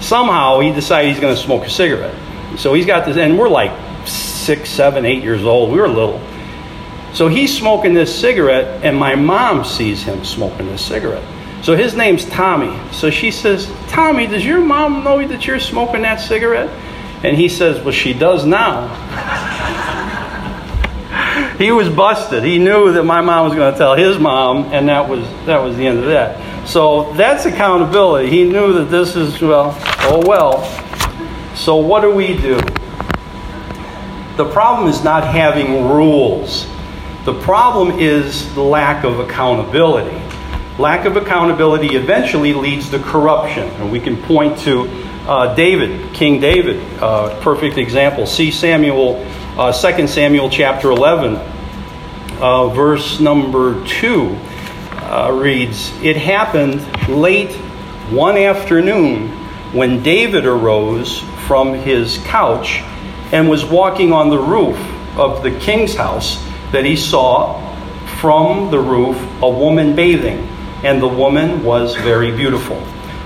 somehow 0.00 0.58
he 0.58 0.72
decided 0.72 1.12
he's 1.12 1.20
going 1.20 1.36
to 1.36 1.40
smoke 1.40 1.64
a 1.64 1.70
cigarette. 1.70 2.16
So 2.56 2.74
he's 2.74 2.86
got 2.86 3.04
this, 3.04 3.16
and 3.16 3.38
we're 3.38 3.48
like 3.48 3.72
six, 4.06 4.70
seven, 4.70 5.04
eight 5.04 5.22
years 5.22 5.44
old. 5.44 5.70
We 5.70 5.78
were 5.78 5.88
little. 5.88 6.20
So 7.12 7.28
he's 7.28 7.56
smoking 7.56 7.94
this 7.94 8.18
cigarette, 8.18 8.84
and 8.84 8.96
my 8.96 9.14
mom 9.14 9.64
sees 9.64 10.02
him 10.02 10.24
smoking 10.24 10.66
this 10.66 10.84
cigarette. 10.84 11.24
So 11.62 11.76
his 11.76 11.94
name's 11.94 12.24
Tommy. 12.26 12.78
So 12.92 13.10
she 13.10 13.30
says, 13.30 13.70
Tommy, 13.88 14.26
does 14.26 14.44
your 14.44 14.60
mom 14.60 15.04
know 15.04 15.26
that 15.26 15.46
you're 15.46 15.58
smoking 15.58 16.02
that 16.02 16.20
cigarette? 16.20 16.70
And 17.24 17.36
he 17.36 17.48
says, 17.48 17.82
Well, 17.82 17.92
she 17.92 18.12
does 18.12 18.46
now. 18.46 18.88
he 21.58 21.72
was 21.72 21.88
busted. 21.88 22.44
He 22.44 22.58
knew 22.58 22.92
that 22.92 23.02
my 23.02 23.20
mom 23.20 23.48
was 23.48 23.54
going 23.54 23.72
to 23.72 23.78
tell 23.78 23.96
his 23.96 24.18
mom, 24.18 24.72
and 24.72 24.88
that 24.88 25.08
was 25.08 25.22
that 25.46 25.58
was 25.58 25.76
the 25.76 25.86
end 25.86 25.98
of 25.98 26.06
that. 26.06 26.68
So 26.68 27.12
that's 27.14 27.46
accountability. 27.46 28.30
He 28.30 28.44
knew 28.44 28.74
that 28.74 28.84
this 28.84 29.16
is 29.16 29.40
well, 29.40 29.76
oh 30.02 30.22
well. 30.26 30.87
So 31.58 31.76
what 31.76 32.00
do 32.00 32.14
we 32.14 32.36
do? 32.36 32.56
The 34.36 34.48
problem 34.50 34.88
is 34.88 35.02
not 35.02 35.24
having 35.24 35.88
rules. 35.88 36.66
The 37.24 37.38
problem 37.42 37.98
is 37.98 38.54
the 38.54 38.62
lack 38.62 39.04
of 39.04 39.18
accountability. 39.18 40.16
Lack 40.78 41.04
of 41.04 41.16
accountability 41.16 41.96
eventually 41.96 42.54
leads 42.54 42.88
to 42.90 43.00
corruption. 43.00 43.68
And 43.80 43.90
we 43.90 44.00
can 44.00 44.16
point 44.22 44.58
to 44.60 44.86
Uh, 45.28 45.54
David, 45.54 46.14
King 46.14 46.40
David, 46.40 46.80
uh, 47.02 47.38
perfect 47.42 47.76
example. 47.76 48.24
See 48.24 48.50
Samuel, 48.50 49.22
uh, 49.58 49.72
2 49.72 50.08
Samuel 50.08 50.48
chapter 50.48 50.90
11, 50.90 51.36
uh, 52.40 52.68
verse 52.68 53.20
number 53.20 53.84
2 53.84 54.34
uh, 55.02 55.30
reads 55.38 55.92
It 56.02 56.16
happened 56.16 56.80
late 57.10 57.52
one 58.08 58.38
afternoon 58.38 59.28
when 59.74 60.02
David 60.02 60.46
arose 60.46 61.20
from 61.48 61.72
his 61.72 62.18
couch 62.18 62.82
and 63.32 63.48
was 63.48 63.64
walking 63.64 64.12
on 64.12 64.28
the 64.28 64.38
roof 64.38 64.78
of 65.16 65.42
the 65.42 65.50
king's 65.58 65.94
house 65.94 66.36
that 66.72 66.84
he 66.84 66.94
saw 66.94 67.58
from 68.20 68.70
the 68.70 68.78
roof 68.78 69.16
a 69.42 69.48
woman 69.48 69.96
bathing, 69.96 70.46
and 70.84 71.00
the 71.00 71.08
woman 71.08 71.64
was 71.64 71.96
very 71.96 72.30
beautiful. 72.30 72.76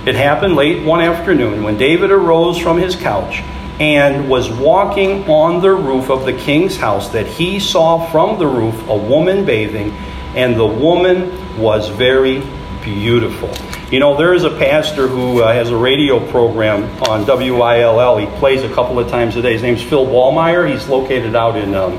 It 0.06 0.14
happened 0.14 0.54
late 0.54 0.86
one 0.86 1.00
afternoon 1.00 1.64
when 1.64 1.76
David 1.76 2.12
arose 2.12 2.58
from 2.58 2.78
his 2.78 2.94
couch 2.94 3.40
and 3.80 4.28
was 4.28 4.50
walking 4.50 5.28
on 5.28 5.60
the 5.60 5.74
roof 5.74 6.08
of 6.08 6.24
the 6.24 6.32
king's 6.32 6.76
house 6.76 7.08
that 7.10 7.26
he 7.26 7.58
saw 7.58 8.08
from 8.10 8.38
the 8.38 8.46
roof 8.46 8.88
a 8.88 8.96
woman 8.96 9.44
bathing, 9.44 9.90
and 10.36 10.54
the 10.54 10.66
woman 10.66 11.58
was 11.58 11.88
very 11.88 12.40
beautiful. 12.82 13.50
You 13.92 14.00
know, 14.00 14.16
there 14.16 14.32
is 14.32 14.44
a 14.44 14.50
pastor 14.50 15.06
who 15.06 15.42
uh, 15.42 15.52
has 15.52 15.68
a 15.68 15.76
radio 15.76 16.18
program 16.30 16.84
on 17.02 17.26
WILL. 17.26 18.16
He 18.16 18.26
plays 18.38 18.62
a 18.62 18.72
couple 18.72 18.99
of 18.99 19.11
times 19.11 19.37
a 19.37 19.42
day. 19.42 19.52
His 19.52 19.61
name's 19.61 19.82
Phil 19.82 20.06
Ballmeyer. 20.06 20.66
He's 20.66 20.88
located 20.88 21.37
out 21.37 21.58
in 21.58 21.75
um, 21.75 21.99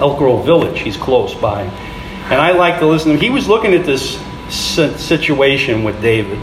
Elk 0.00 0.18
Grove 0.18 0.44
Village. 0.44 0.80
He's 0.80 0.96
close 0.96 1.34
by. 1.34 1.62
And 1.62 2.34
I 2.34 2.50
like 2.50 2.80
to 2.80 2.86
listen 2.86 3.10
to 3.10 3.14
him. 3.14 3.20
He 3.20 3.30
was 3.30 3.46
looking 3.46 3.74
at 3.74 3.86
this 3.86 4.18
situation 4.50 5.84
with 5.84 6.02
David 6.02 6.38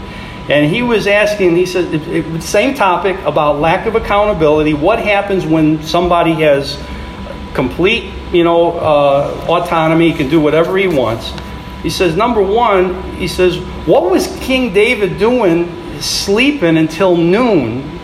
and 0.48 0.72
he 0.72 0.80
was 0.80 1.06
asking, 1.06 1.54
he 1.56 1.66
said, 1.66 2.42
same 2.42 2.74
topic 2.74 3.18
about 3.26 3.58
lack 3.58 3.86
of 3.86 3.94
accountability. 3.94 4.72
What 4.72 5.00
happens 5.00 5.44
when 5.44 5.82
somebody 5.82 6.32
has 6.34 6.82
complete, 7.52 8.12
you 8.32 8.44
know, 8.44 8.72
uh, 8.78 9.44
autonomy, 9.48 10.12
can 10.12 10.30
do 10.30 10.40
whatever 10.40 10.78
he 10.78 10.86
wants? 10.86 11.32
He 11.86 11.90
says, 11.90 12.16
number 12.16 12.42
one, 12.42 13.00
he 13.12 13.28
says, 13.28 13.58
what 13.86 14.10
was 14.10 14.26
King 14.40 14.74
David 14.74 15.18
doing 15.18 16.00
sleeping 16.00 16.78
until 16.78 17.16
noon, 17.16 18.00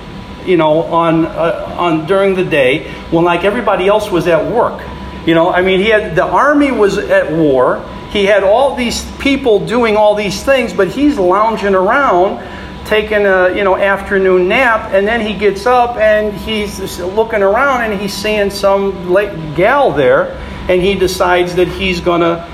you 0.46 0.56
know, 0.56 0.84
on, 0.84 1.26
uh, 1.26 1.74
on 1.76 2.06
during 2.06 2.36
the 2.36 2.44
day 2.44 2.92
when 3.10 3.24
like 3.24 3.42
everybody 3.42 3.88
else 3.88 4.08
was 4.08 4.28
at 4.28 4.52
work? 4.52 4.80
You 5.26 5.34
know, 5.34 5.50
I 5.50 5.62
mean, 5.62 5.80
he 5.80 5.88
had 5.88 6.14
the 6.14 6.24
army 6.24 6.70
was 6.70 6.96
at 6.96 7.32
war 7.32 7.84
he 8.12 8.26
had 8.26 8.44
all 8.44 8.76
these 8.76 9.10
people 9.16 9.66
doing 9.66 9.96
all 9.96 10.14
these 10.14 10.44
things, 10.44 10.74
but 10.74 10.88
he's 10.88 11.18
lounging 11.18 11.74
around 11.74 12.46
taking 12.84 13.24
a 13.24 13.54
you 13.56 13.64
know 13.64 13.76
afternoon 13.76 14.48
nap 14.48 14.90
and 14.92 15.06
then 15.08 15.20
he 15.20 15.32
gets 15.32 15.66
up 15.66 15.96
and 15.96 16.34
he's 16.34 17.00
looking 17.00 17.42
around 17.42 17.80
and 17.80 17.98
he's 17.98 18.12
seeing 18.12 18.50
some 18.50 19.12
gal 19.54 19.90
there 19.90 20.36
and 20.68 20.82
he 20.82 20.94
decides 20.94 21.54
that 21.54 21.68
he's 21.68 22.00
going 22.00 22.20
to 22.20 22.26
uh, 22.26 22.51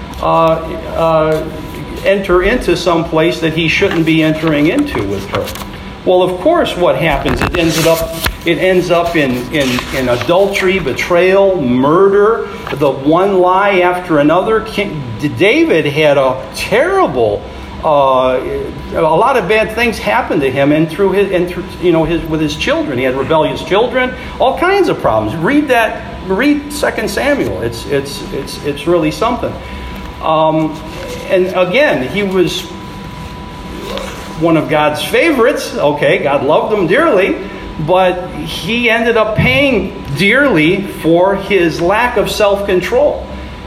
enter 2.04 2.42
into 2.42 2.76
some 2.76 3.04
place 3.04 3.40
that 3.40 3.52
he 3.54 3.68
shouldn't 3.68 4.06
be 4.06 4.22
entering 4.22 4.66
into 4.66 5.06
with 5.08 5.26
her 5.30 5.68
well, 6.08 6.22
of 6.22 6.40
course, 6.40 6.74
what 6.74 6.96
happens? 6.96 7.38
It 7.42 7.58
ends 7.58 7.86
up 7.86 7.98
it 8.46 8.56
ends 8.56 8.90
up 8.90 9.14
in, 9.14 9.32
in, 9.52 9.68
in 9.94 10.08
adultery, 10.08 10.78
betrayal, 10.78 11.60
murder, 11.60 12.46
the 12.76 12.90
one 12.90 13.40
lie 13.40 13.80
after 13.80 14.20
another. 14.20 14.64
King, 14.64 15.02
David 15.36 15.84
had 15.84 16.16
a 16.16 16.50
terrible, 16.54 17.42
uh, 17.84 18.40
a 18.92 19.02
lot 19.02 19.36
of 19.36 19.48
bad 19.48 19.74
things 19.74 19.98
happened 19.98 20.40
to 20.40 20.50
him, 20.50 20.72
and 20.72 20.88
through 20.88 21.12
his, 21.12 21.30
and 21.30 21.46
through, 21.46 21.64
you 21.82 21.92
know, 21.92 22.04
his 22.04 22.24
with 22.30 22.40
his 22.40 22.56
children, 22.56 22.96
he 22.96 23.04
had 23.04 23.14
rebellious 23.14 23.62
children, 23.62 24.14
all 24.40 24.58
kinds 24.58 24.88
of 24.88 24.98
problems. 25.00 25.36
Read 25.36 25.68
that, 25.68 26.26
read 26.26 26.72
Second 26.72 27.10
Samuel. 27.10 27.60
It's 27.60 27.84
it's 27.86 28.22
it's 28.32 28.64
it's 28.64 28.86
really 28.86 29.10
something. 29.10 29.52
Um, 30.22 30.72
and 31.30 31.46
again, 31.48 32.08
he 32.08 32.22
was 32.22 32.62
one 34.40 34.56
of 34.56 34.68
God's 34.68 35.02
favorites. 35.04 35.74
Okay, 35.74 36.22
God 36.22 36.44
loved 36.44 36.72
him 36.76 36.86
dearly, 36.86 37.48
but 37.86 38.30
he 38.34 38.88
ended 38.90 39.16
up 39.16 39.36
paying 39.36 40.02
dearly 40.16 40.86
for 40.86 41.36
his 41.36 41.80
lack 41.80 42.16
of 42.16 42.30
self 42.30 42.66
control. 42.66 43.26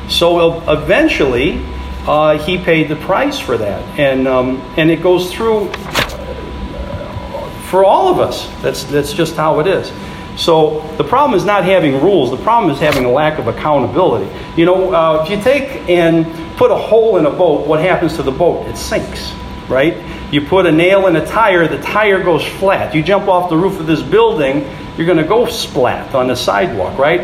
So 0.09 0.61
eventually, 0.69 1.63
uh, 2.05 2.37
he 2.37 2.57
paid 2.57 2.89
the 2.89 2.95
price 2.95 3.39
for 3.39 3.57
that. 3.57 3.99
And, 3.99 4.27
um, 4.27 4.57
and 4.77 4.89
it 4.91 5.01
goes 5.01 5.31
through 5.31 5.69
uh, 5.69 7.49
for 7.69 7.85
all 7.85 8.09
of 8.09 8.19
us. 8.19 8.49
That's, 8.61 8.83
that's 8.85 9.13
just 9.13 9.35
how 9.35 9.59
it 9.59 9.67
is. 9.67 9.91
So 10.37 10.79
the 10.97 11.03
problem 11.03 11.37
is 11.37 11.45
not 11.45 11.65
having 11.65 12.01
rules. 12.01 12.31
The 12.31 12.43
problem 12.43 12.71
is 12.71 12.79
having 12.79 13.05
a 13.05 13.11
lack 13.11 13.37
of 13.37 13.47
accountability. 13.47 14.31
You 14.55 14.65
know, 14.65 14.93
uh, 14.93 15.23
if 15.23 15.29
you 15.29 15.41
take 15.41 15.89
and 15.89 16.25
put 16.57 16.71
a 16.71 16.75
hole 16.75 17.17
in 17.17 17.25
a 17.25 17.29
boat, 17.31 17.67
what 17.67 17.79
happens 17.79 18.15
to 18.15 18.23
the 18.23 18.31
boat? 18.31 18.67
It 18.67 18.77
sinks, 18.77 19.33
right? 19.67 19.97
You 20.31 20.41
put 20.41 20.65
a 20.65 20.71
nail 20.71 21.07
in 21.07 21.15
a 21.15 21.25
tire, 21.25 21.67
the 21.67 21.81
tire 21.81 22.23
goes 22.23 22.45
flat. 22.45 22.95
You 22.95 23.03
jump 23.03 23.27
off 23.27 23.49
the 23.49 23.57
roof 23.57 23.79
of 23.79 23.87
this 23.87 24.01
building, 24.01 24.65
you're 24.97 25.05
going 25.05 25.17
to 25.17 25.27
go 25.27 25.45
splat 25.45 26.13
on 26.15 26.27
the 26.27 26.35
sidewalk, 26.35 26.97
right? 26.97 27.21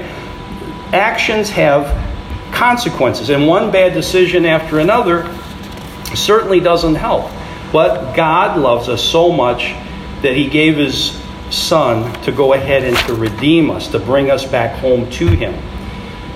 Actions 0.93 1.49
have 1.49 1.85
consequences, 2.53 3.29
and 3.29 3.47
one 3.47 3.71
bad 3.71 3.93
decision 3.93 4.45
after 4.45 4.79
another 4.79 5.33
certainly 6.15 6.59
doesn't 6.59 6.95
help. 6.95 7.31
But 7.71 8.13
God 8.15 8.59
loves 8.59 8.89
us 8.89 9.03
so 9.03 9.31
much 9.31 9.73
that 10.21 10.33
He 10.35 10.47
gave 10.47 10.77
His 10.77 11.17
Son 11.51 12.11
to 12.23 12.31
go 12.31 12.53
ahead 12.53 12.83
and 12.83 12.97
to 13.07 13.13
redeem 13.13 13.69
us, 13.71 13.87
to 13.89 13.99
bring 13.99 14.29
us 14.29 14.45
back 14.45 14.79
home 14.79 15.09
to 15.11 15.27
Him. 15.27 15.55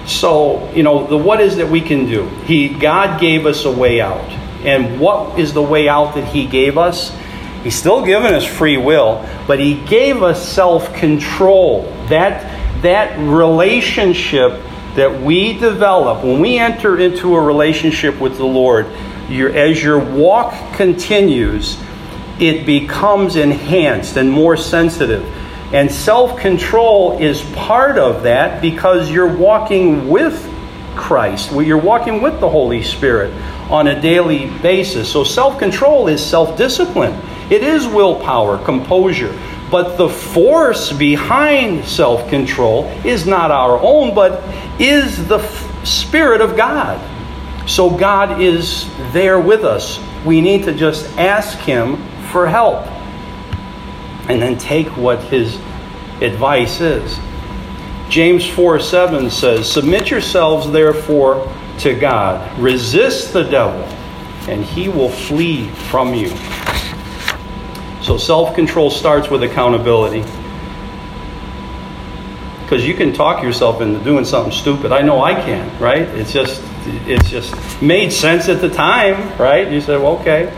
So, 0.07 0.71
you 0.73 0.83
know, 0.83 1.05
the 1.07 1.17
what 1.17 1.41
is 1.41 1.57
that 1.57 1.69
we 1.69 1.81
can 1.81 2.05
do? 2.05 2.27
He 2.45 2.69
God 2.69 3.19
gave 3.19 3.45
us 3.45 3.65
a 3.65 3.71
way 3.71 4.01
out. 4.01 4.29
And 4.63 4.99
what 4.99 5.39
is 5.39 5.53
the 5.53 5.61
way 5.61 5.89
out 5.89 6.15
that 6.15 6.25
He 6.25 6.45
gave 6.45 6.77
us? 6.77 7.15
He's 7.63 7.75
still 7.75 8.03
given 8.05 8.33
us 8.33 8.45
free 8.45 8.77
will, 8.77 9.27
but 9.47 9.59
He 9.59 9.75
gave 9.85 10.23
us 10.23 10.47
self 10.47 10.93
control. 10.95 11.83
That, 12.09 12.81
that 12.81 13.17
relationship 13.19 14.59
that 14.95 15.21
we 15.21 15.57
develop 15.57 16.23
when 16.23 16.39
we 16.41 16.57
enter 16.57 16.99
into 16.99 17.35
a 17.35 17.41
relationship 17.41 18.19
with 18.19 18.37
the 18.37 18.45
Lord, 18.45 18.87
your, 19.29 19.49
as 19.51 19.81
your 19.81 19.99
walk 19.99 20.53
continues, 20.75 21.77
it 22.41 22.65
becomes 22.65 23.35
enhanced 23.35 24.17
and 24.17 24.29
more 24.29 24.57
sensitive. 24.57 25.23
And 25.73 25.89
self 25.89 26.39
control 26.39 27.17
is 27.19 27.43
part 27.53 27.97
of 27.97 28.23
that 28.23 28.61
because 28.61 29.09
you're 29.09 29.33
walking 29.33 30.09
with 30.09 30.49
Christ, 30.95 31.51
you're 31.53 31.77
walking 31.77 32.21
with 32.21 32.41
the 32.41 32.49
Holy 32.49 32.83
Spirit 32.83 33.31
on 33.69 33.87
a 33.87 34.01
daily 34.01 34.47
basis. 34.59 35.09
So 35.09 35.23
self 35.23 35.59
control 35.59 36.07
is 36.07 36.25
self 36.25 36.57
discipline, 36.57 37.13
it 37.49 37.63
is 37.63 37.87
willpower, 37.87 38.57
composure. 38.65 39.37
But 39.69 39.95
the 39.95 40.09
force 40.09 40.91
behind 40.91 41.85
self 41.85 42.27
control 42.27 42.85
is 43.05 43.25
not 43.25 43.51
our 43.51 43.79
own, 43.79 44.13
but 44.13 44.43
is 44.81 45.27
the 45.27 45.39
Spirit 45.85 46.41
of 46.41 46.57
God. 46.57 46.99
So 47.69 47.89
God 47.89 48.41
is 48.41 48.89
there 49.13 49.39
with 49.39 49.63
us. 49.63 49.99
We 50.25 50.41
need 50.41 50.65
to 50.65 50.73
just 50.73 51.05
ask 51.17 51.57
Him 51.59 52.03
for 52.31 52.47
help 52.47 52.85
and 54.29 54.41
then 54.41 54.57
take 54.57 54.87
what 54.97 55.19
His 55.23 55.55
advice 56.21 56.79
is. 56.81 57.19
James 58.09 58.45
4 58.45 58.79
7 58.79 59.29
says, 59.29 59.71
Submit 59.71 60.09
yourselves 60.09 60.69
therefore 60.71 61.47
to 61.79 61.95
God. 61.95 62.59
Resist 62.59 63.33
the 63.33 63.43
devil, 63.43 63.81
and 64.49 64.63
he 64.63 64.89
will 64.89 65.09
flee 65.09 65.69
from 65.69 66.13
you. 66.13 66.29
So 68.01 68.17
self 68.17 68.55
control 68.55 68.89
starts 68.89 69.29
with 69.29 69.43
accountability. 69.43 70.21
Because 72.63 72.85
you 72.85 72.93
can 72.93 73.13
talk 73.13 73.43
yourself 73.43 73.81
into 73.81 74.03
doing 74.03 74.25
something 74.25 74.53
stupid. 74.53 74.91
I 74.91 75.01
know 75.01 75.21
I 75.21 75.33
can, 75.33 75.77
right? 75.79 76.03
It's 76.03 76.31
just 76.31 76.61
it's 76.85 77.29
just 77.29 77.81
made 77.81 78.11
sense 78.11 78.49
at 78.49 78.59
the 78.61 78.69
time, 78.69 79.37
right? 79.37 79.71
You 79.71 79.81
said, 79.81 80.01
well, 80.01 80.17
okay. 80.19 80.53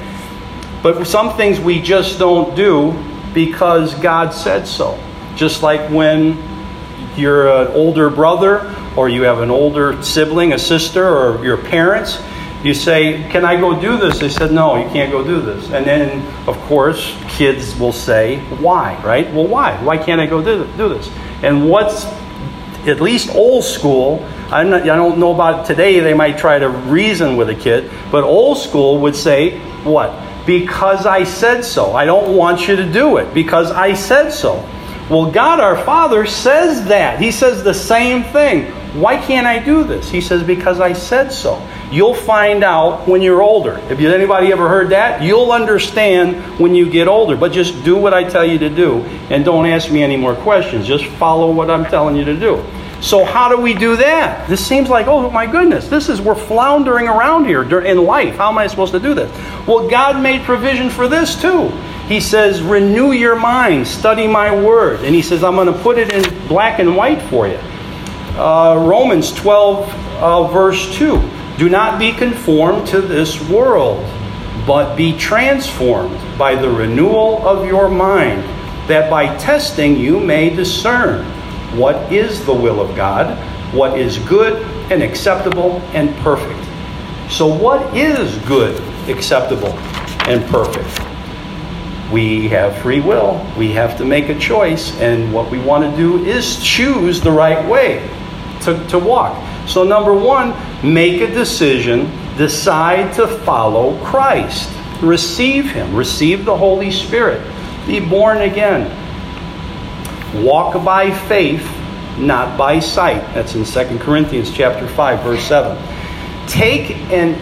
But 0.83 1.07
some 1.07 1.37
things 1.37 1.61
we 1.61 1.81
just 1.81 2.19
don't 2.19 2.55
do 2.55 2.93
because 3.33 3.95
God 3.95 4.33
said 4.33 4.67
so. 4.67 4.99
Just 5.35 5.63
like 5.63 5.89
when 5.89 6.37
you're 7.15 7.47
an 7.47 7.67
older 7.67 8.09
brother 8.09 8.75
or 8.97 9.07
you 9.07 9.23
have 9.23 9.39
an 9.39 9.49
older 9.49 10.03
sibling, 10.03 10.51
a 10.51 10.59
sister, 10.59 11.07
or 11.07 11.43
your 11.43 11.57
parents, 11.57 12.21
you 12.63 12.73
say, 12.73 13.27
Can 13.29 13.45
I 13.45 13.59
go 13.59 13.79
do 13.79 13.97
this? 13.97 14.19
They 14.19 14.29
said, 14.29 14.51
No, 14.51 14.75
you 14.75 14.89
can't 14.89 15.11
go 15.11 15.23
do 15.23 15.41
this. 15.41 15.71
And 15.71 15.85
then, 15.85 16.21
of 16.47 16.57
course, 16.63 17.15
kids 17.29 17.77
will 17.79 17.93
say, 17.93 18.39
Why, 18.57 19.01
right? 19.03 19.31
Well, 19.33 19.47
why? 19.47 19.81
Why 19.83 19.97
can't 19.97 20.19
I 20.19 20.25
go 20.25 20.43
do, 20.43 20.65
this? 20.89 21.09
And 21.41 21.69
what's 21.69 22.05
at 22.85 22.99
least 22.99 23.33
old 23.33 23.63
school, 23.63 24.19
not, 24.49 24.81
I 24.81 24.95
don't 24.95 25.17
know 25.17 25.33
about 25.33 25.65
today, 25.65 26.01
they 26.01 26.13
might 26.13 26.37
try 26.37 26.59
to 26.59 26.69
reason 26.69 27.37
with 27.37 27.49
a 27.49 27.55
kid, 27.55 27.89
but 28.11 28.25
old 28.25 28.57
school 28.57 28.99
would 28.99 29.15
say, 29.15 29.59
What? 29.83 30.11
Because 30.45 31.05
I 31.05 31.23
said 31.23 31.63
so. 31.63 31.93
I 31.93 32.05
don't 32.05 32.35
want 32.35 32.67
you 32.67 32.75
to 32.75 32.91
do 32.91 33.17
it 33.17 33.33
because 33.33 33.71
I 33.71 33.93
said 33.93 34.31
so. 34.31 34.67
Well, 35.09 35.31
God 35.31 35.59
our 35.59 35.77
Father 35.83 36.25
says 36.25 36.85
that. 36.85 37.19
He 37.19 37.31
says 37.31 37.63
the 37.63 37.73
same 37.73 38.23
thing. 38.23 38.71
Why 38.99 39.17
can't 39.17 39.47
I 39.47 39.57
do 39.57 39.83
this? 39.83 40.09
He 40.09 40.21
says, 40.21 40.43
Because 40.43 40.79
I 40.79 40.93
said 40.93 41.31
so. 41.31 41.67
You'll 41.91 42.13
find 42.13 42.63
out 42.63 43.07
when 43.07 43.21
you're 43.21 43.41
older. 43.41 43.75
Have 43.75 43.99
anybody 43.99 44.51
ever 44.51 44.69
heard 44.69 44.89
that? 44.89 45.21
You'll 45.23 45.51
understand 45.51 46.59
when 46.59 46.75
you 46.75 46.89
get 46.89 47.07
older. 47.07 47.35
But 47.35 47.51
just 47.51 47.83
do 47.83 47.97
what 47.97 48.13
I 48.13 48.23
tell 48.23 48.45
you 48.45 48.59
to 48.59 48.69
do 48.69 49.01
and 49.29 49.43
don't 49.43 49.65
ask 49.65 49.91
me 49.91 50.03
any 50.03 50.15
more 50.15 50.35
questions. 50.35 50.87
Just 50.87 51.05
follow 51.05 51.51
what 51.51 51.69
I'm 51.69 51.85
telling 51.85 52.15
you 52.15 52.25
to 52.25 52.39
do. 52.39 52.63
So, 53.03 53.25
how 53.25 53.49
do 53.49 53.57
we 53.57 53.73
do 53.73 53.97
that? 53.97 54.47
This 54.47 54.65
seems 54.65 54.87
like, 54.87 55.07
oh 55.07 55.29
my 55.29 55.45
goodness, 55.45 55.89
this 55.89 56.07
is, 56.07 56.21
we're 56.21 56.35
floundering 56.35 57.09
around 57.09 57.45
here 57.45 57.61
in 57.81 57.97
life. 58.05 58.37
How 58.37 58.49
am 58.49 58.57
I 58.57 58.67
supposed 58.67 58.93
to 58.93 58.99
do 58.99 59.13
this? 59.13 59.29
Well, 59.67 59.89
God 59.89 60.23
made 60.23 60.43
provision 60.43 60.89
for 60.89 61.09
this 61.09 61.39
too. 61.39 61.67
He 62.07 62.21
says, 62.21 62.61
renew 62.61 63.11
your 63.11 63.35
mind, 63.35 63.85
study 63.85 64.25
my 64.25 64.55
word. 64.55 65.01
And 65.03 65.13
He 65.13 65.21
says, 65.21 65.43
I'm 65.43 65.55
going 65.55 65.67
to 65.67 65.77
put 65.79 65.97
it 65.97 66.13
in 66.13 66.47
black 66.47 66.79
and 66.79 66.95
white 66.95 67.21
for 67.23 67.45
you. 67.45 67.59
Uh, 68.37 68.81
Romans 68.87 69.33
12, 69.33 69.89
uh, 70.21 70.47
verse 70.47 70.95
2. 70.95 71.29
Do 71.57 71.67
not 71.67 71.99
be 71.99 72.13
conformed 72.13 72.87
to 72.87 73.01
this 73.01 73.37
world, 73.49 73.99
but 74.65 74.95
be 74.95 75.17
transformed 75.17 76.17
by 76.37 76.55
the 76.55 76.69
renewal 76.69 77.45
of 77.45 77.65
your 77.67 77.89
mind, 77.89 78.43
that 78.87 79.09
by 79.09 79.35
testing 79.35 79.97
you 79.97 80.21
may 80.21 80.49
discern 80.49 81.42
what 81.75 82.11
is 82.11 82.45
the 82.45 82.53
will 82.53 82.79
of 82.79 82.95
God, 82.95 83.37
what 83.73 83.99
is 83.99 84.19
good 84.19 84.61
and 84.91 85.01
acceptable 85.01 85.79
and 85.93 86.15
perfect. 86.17 86.59
So, 87.31 87.47
what 87.47 87.95
is 87.95 88.37
good, 88.45 88.79
acceptable, 89.09 89.73
and 90.27 90.45
perfect? 90.45 90.99
We 92.11 92.47
have 92.49 92.77
free 92.77 92.99
will. 92.99 93.43
We 93.57 93.71
have 93.71 93.97
to 93.97 94.05
make 94.05 94.29
a 94.29 94.37
choice, 94.37 94.95
and 94.99 95.33
what 95.33 95.49
we 95.49 95.59
want 95.59 95.89
to 95.89 95.97
do 95.97 96.23
is 96.25 96.61
choose 96.61 97.19
the 97.21 97.31
right 97.31 97.67
way 97.67 98.07
to, 98.61 98.85
to 98.89 98.99
walk. 98.99 99.35
So, 99.67 99.83
number 99.83 100.13
one, 100.13 100.53
make 100.83 101.21
a 101.21 101.33
decision, 101.33 102.11
decide 102.37 103.13
to 103.15 103.27
follow 103.27 103.97
Christ, 104.05 104.69
receive 105.01 105.71
Him, 105.71 105.95
receive 105.95 106.45
the 106.45 106.55
Holy 106.55 106.91
Spirit, 106.91 107.41
be 107.87 107.99
born 107.99 108.41
again 108.41 109.02
walk 110.35 110.83
by 110.83 111.11
faith, 111.11 111.65
not 112.17 112.57
by 112.57 112.79
sight. 112.79 113.21
That's 113.33 113.55
in 113.55 113.65
2 113.65 113.99
Corinthians 113.99 114.51
chapter 114.51 114.87
5 114.87 115.23
verse 115.23 115.43
7. 115.43 115.77
Take 116.47 116.91
an 117.11 117.39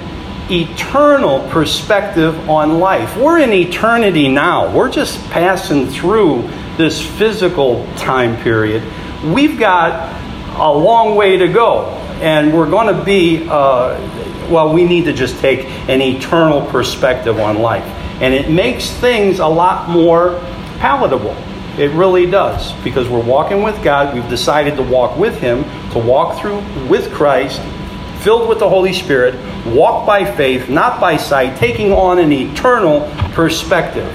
eternal 0.51 1.47
perspective 1.49 2.49
on 2.49 2.79
life. 2.79 3.15
We're 3.17 3.39
in 3.39 3.53
eternity 3.53 4.27
now. 4.27 4.75
We're 4.75 4.91
just 4.91 5.23
passing 5.29 5.87
through 5.87 6.49
this 6.77 7.01
physical 7.01 7.85
time 7.95 8.41
period. 8.43 8.83
We've 9.23 9.57
got 9.57 10.19
a 10.57 10.71
long 10.71 11.15
way 11.15 11.37
to 11.37 11.47
go, 11.47 11.85
and 12.21 12.53
we're 12.53 12.69
going 12.69 12.95
to 12.95 13.03
be, 13.03 13.47
uh, 13.47 13.97
well, 14.49 14.73
we 14.73 14.83
need 14.83 15.05
to 15.05 15.13
just 15.13 15.39
take 15.39 15.65
an 15.87 16.01
eternal 16.01 16.65
perspective 16.67 17.39
on 17.39 17.59
life. 17.59 17.85
And 18.21 18.33
it 18.33 18.51
makes 18.51 18.89
things 18.89 19.39
a 19.39 19.47
lot 19.47 19.89
more 19.89 20.39
palatable. 20.79 21.35
It 21.77 21.91
really 21.91 22.29
does 22.29 22.73
because 22.83 23.07
we're 23.07 23.23
walking 23.23 23.63
with 23.63 23.81
God. 23.83 24.13
We've 24.13 24.29
decided 24.29 24.75
to 24.75 24.83
walk 24.83 25.17
with 25.17 25.39
Him, 25.39 25.63
to 25.91 25.99
walk 25.99 26.39
through 26.39 26.59
with 26.87 27.13
Christ, 27.13 27.61
filled 28.21 28.49
with 28.49 28.59
the 28.59 28.67
Holy 28.67 28.93
Spirit, 28.93 29.35
walk 29.67 30.05
by 30.05 30.29
faith, 30.35 30.69
not 30.69 30.99
by 30.99 31.17
sight, 31.17 31.57
taking 31.57 31.93
on 31.93 32.19
an 32.19 32.31
eternal 32.31 33.09
perspective. 33.31 34.13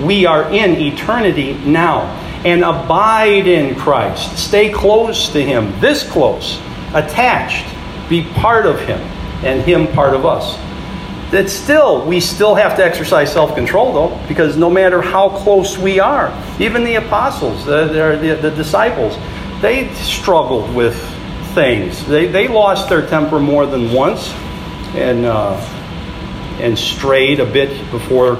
We 0.00 0.26
are 0.26 0.52
in 0.52 0.76
eternity 0.76 1.54
now 1.64 2.02
and 2.44 2.62
abide 2.62 3.46
in 3.46 3.74
Christ. 3.74 4.38
Stay 4.38 4.70
close 4.70 5.28
to 5.30 5.42
Him, 5.42 5.72
this 5.80 6.08
close, 6.08 6.60
attached, 6.94 7.66
be 8.08 8.24
part 8.34 8.66
of 8.66 8.78
Him, 8.80 9.00
and 9.44 9.62
Him 9.62 9.88
part 9.88 10.14
of 10.14 10.26
us 10.26 10.58
that 11.30 11.50
still 11.50 12.06
we 12.06 12.20
still 12.20 12.54
have 12.54 12.76
to 12.76 12.84
exercise 12.84 13.32
self-control 13.32 13.92
though 13.92 14.28
because 14.28 14.56
no 14.56 14.70
matter 14.70 15.02
how 15.02 15.28
close 15.28 15.76
we 15.76 16.00
are 16.00 16.32
even 16.58 16.84
the 16.84 16.94
apostles 16.94 17.64
the, 17.66 17.86
the, 17.86 18.34
the 18.40 18.50
disciples 18.50 19.14
they 19.60 19.92
struggled 19.94 20.72
with 20.74 20.96
things. 21.54 22.06
They, 22.06 22.26
they 22.26 22.46
lost 22.46 22.88
their 22.88 23.06
temper 23.06 23.40
more 23.40 23.66
than 23.66 23.92
once 23.92 24.28
and 24.94 25.24
uh, 25.26 25.56
and 26.60 26.78
strayed 26.78 27.40
a 27.40 27.44
bit 27.44 27.90
before 27.90 28.36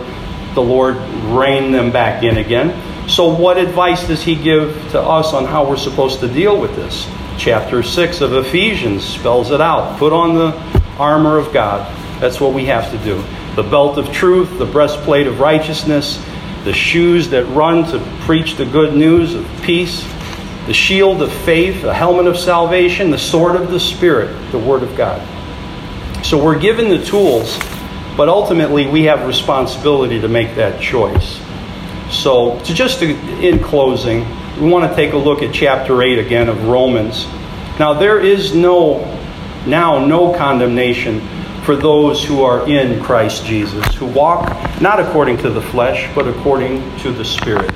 the 0.55 0.63
lord 0.63 0.97
reined 1.27 1.75
them 1.75 1.91
back 1.91 2.23
in 2.23 2.39
again. 2.39 3.09
So 3.09 3.35
what 3.35 3.59
advice 3.59 4.07
does 4.07 4.23
he 4.23 4.35
give 4.35 4.73
to 4.93 5.01
us 5.01 5.33
on 5.33 5.45
how 5.45 5.69
we're 5.69 5.77
supposed 5.77 6.21
to 6.21 6.29
deal 6.29 6.61
with 6.61 6.75
this? 6.77 7.09
Chapter 7.39 7.83
6 7.83 8.21
of 8.21 8.33
ephesians 8.35 9.05
spells 9.05 9.51
it 9.51 9.61
out. 9.61 9.99
Put 9.99 10.13
on 10.13 10.35
the 10.35 10.53
armor 10.99 11.39
of 11.39 11.53
god 11.53 11.95
that's 12.21 12.41
what 12.41 12.53
we 12.53 12.65
have 12.67 12.91
to 12.91 12.99
do. 12.99 13.23
The 13.55 13.63
belt 13.69 13.99
of 13.99 14.13
truth, 14.13 14.59
the 14.59 14.67
breastplate 14.67 15.27
of 15.27 15.41
righteousness, 15.41 16.23
the 16.65 16.73
shoes 16.73 17.31
that 17.31 17.45
run 17.47 17.85
to 17.91 17.99
preach 18.21 18.57
the 18.57 18.65
good 18.65 18.95
news 18.95 19.35
of 19.35 19.47
peace, 19.63 20.03
the 20.67 20.75
shield 20.75 21.23
of 21.23 21.33
faith, 21.33 21.83
the 21.83 21.95
helmet 21.95 22.27
of 22.27 22.37
salvation, 22.37 23.11
the 23.11 23.19
sword 23.19 23.57
of 23.57 23.71
the 23.71 23.81
Spirit, 23.81 24.35
the 24.53 24.59
Word 24.59 24.83
of 24.83 24.95
God. 24.97 25.27
So 26.25 26.43
we're 26.43 26.59
given 26.59 26.89
the 26.89 27.03
tools, 27.05 27.59
but 28.17 28.29
ultimately 28.29 28.87
we 28.87 29.05
have 29.05 29.27
responsibility 29.27 30.21
to 30.21 30.29
make 30.29 30.57
that 30.57 30.81
choice. 30.81 31.41
So, 32.11 32.59
to 32.61 32.75
just 32.75 33.01
to, 33.01 33.11
in 33.41 33.63
closing, 33.63 34.27
we 34.61 34.69
want 34.69 34.91
to 34.91 34.97
take 34.97 35.13
a 35.13 35.17
look 35.17 35.43
at 35.43 35.55
chapter 35.55 36.03
8 36.03 36.19
again 36.19 36.49
of 36.49 36.65
Romans. 36.67 37.27
Now, 37.79 37.95
there 37.95 38.19
is 38.19 38.55
no, 38.55 39.05
now, 39.67 40.05
no 40.05 40.35
condemnation 40.35 41.21
for 41.69 41.77
those 41.77 42.25
who 42.25 42.43
are 42.43 42.67
in 42.67 42.99
Christ 42.99 43.45
Jesus, 43.45 43.95
who 43.97 44.07
walk 44.07 44.49
not 44.81 45.01
according 45.01 45.37
to 45.37 45.51
the 45.51 45.61
flesh, 45.61 46.09
but 46.15 46.27
according 46.27 46.81
to 47.01 47.13
the 47.13 47.27
Spirit. 47.27 47.71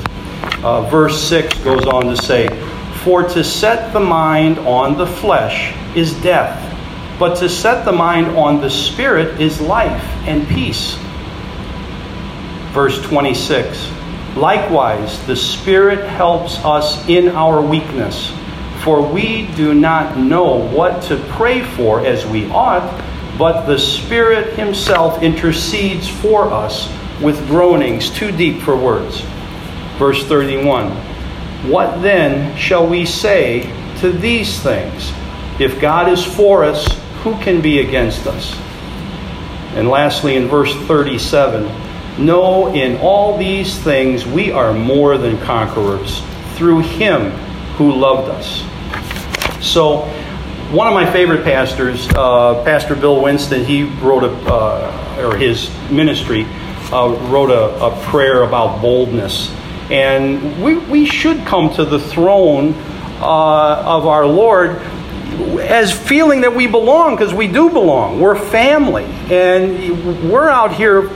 Uh, 0.64 0.88
verse 0.88 1.22
6 1.24 1.59
goes 1.59 1.85
on 1.85 2.07
to 2.07 2.16
say, 2.16 2.48
For 3.05 3.22
to 3.22 3.44
set 3.44 3.92
the 3.92 4.00
mind 4.00 4.59
on 4.61 4.96
the 4.96 5.07
flesh 5.07 5.74
is 5.94 6.14
death, 6.22 6.59
but 7.18 7.35
to 7.40 7.50
set 7.50 7.85
the 7.85 7.92
mind 7.92 8.28
on 8.28 8.62
the 8.62 8.70
Spirit 8.70 9.38
is 9.38 9.61
life 9.61 10.02
and 10.26 10.48
peace. 10.48 10.96
Verse 12.72 12.98
26 13.02 13.90
Likewise, 14.37 15.22
the 15.26 15.37
Spirit 15.37 16.02
helps 16.09 16.57
us 16.64 17.07
in 17.11 17.28
our 17.28 17.61
weakness, 17.61 18.33
for 18.85 19.07
we 19.07 19.48
do 19.48 19.74
not 19.74 20.16
know 20.16 20.66
what 20.70 21.02
to 21.02 21.18
pray 21.33 21.62
for 21.62 22.07
as 22.07 22.24
we 22.24 22.50
ought 22.50 22.88
but 23.38 23.66
the 23.66 23.79
Spirit 23.79 24.55
Himself 24.55 25.23
intercedes 25.23 26.09
for 26.09 26.45
us 26.51 26.92
with 27.23 27.47
groanings 27.47 28.11
too 28.11 28.33
deep 28.33 28.62
for 28.62 28.77
words. 28.77 29.21
Verse 29.99 30.25
31 30.27 30.90
What 31.71 32.03
then 32.03 32.57
shall 32.57 32.87
we 32.87 33.07
say 33.07 33.62
to 34.01 34.11
these 34.11 34.61
things? 34.61 35.12
If 35.59 35.81
God 35.81 36.11
is 36.11 36.25
for 36.25 36.64
us, 36.64 36.87
who 37.23 37.38
can 37.40 37.61
be 37.61 37.81
against 37.81 38.27
us? 38.27 38.55
And 39.75 39.88
lastly, 39.88 40.37
in 40.37 40.49
verse 40.49 40.75
37 40.87 41.71
No, 42.25 42.75
in 42.75 42.99
all 42.99 43.38
these 43.38 43.79
things 43.79 44.27
we 44.27 44.51
are 44.51 44.73
more 44.73 45.16
than 45.16 45.38
conquerors 45.38 46.23
through 46.55 46.81
Him 46.81 47.31
who 47.77 47.92
loved 47.92 48.29
us. 48.29 48.64
So, 49.64 50.05
one 50.72 50.87
of 50.87 50.94
my 50.94 51.11
favorite 51.12 51.44
pastors, 51.44 52.08
uh, 52.14 52.62
Pastor 52.64 52.94
Bill 52.94 53.20
Winston, 53.20 53.62
he 53.62 53.82
wrote 53.82 54.24
a, 54.24 54.32
uh, 54.50 55.22
or 55.22 55.37
his 55.37 55.70
ministry 55.90 56.46
uh, 56.90 57.11
wrote 57.30 57.50
a, 57.50 57.85
a, 57.85 58.04
prayer 58.04 58.42
about 58.42 58.80
boldness. 58.80 59.50
And 59.90 60.62
we, 60.62 60.78
we 60.78 61.04
should 61.04 61.44
come 61.44 61.74
to 61.74 61.85
the 61.85 61.98
throne 61.98 62.72
uh, 63.20 63.82
of 63.85 64.06
our 64.06 64.24
Lord 64.24 64.78
as 65.61 65.92
feeling 65.92 66.40
that 66.40 66.54
we 66.54 66.66
belong, 66.66 67.16
because 67.16 67.35
we 67.35 67.48
do 67.48 67.68
belong. 67.68 68.18
We're 68.18 68.37
family. 68.37 69.04
And 69.30 70.30
we're 70.30 70.48
out 70.48 70.74
here 70.74 71.11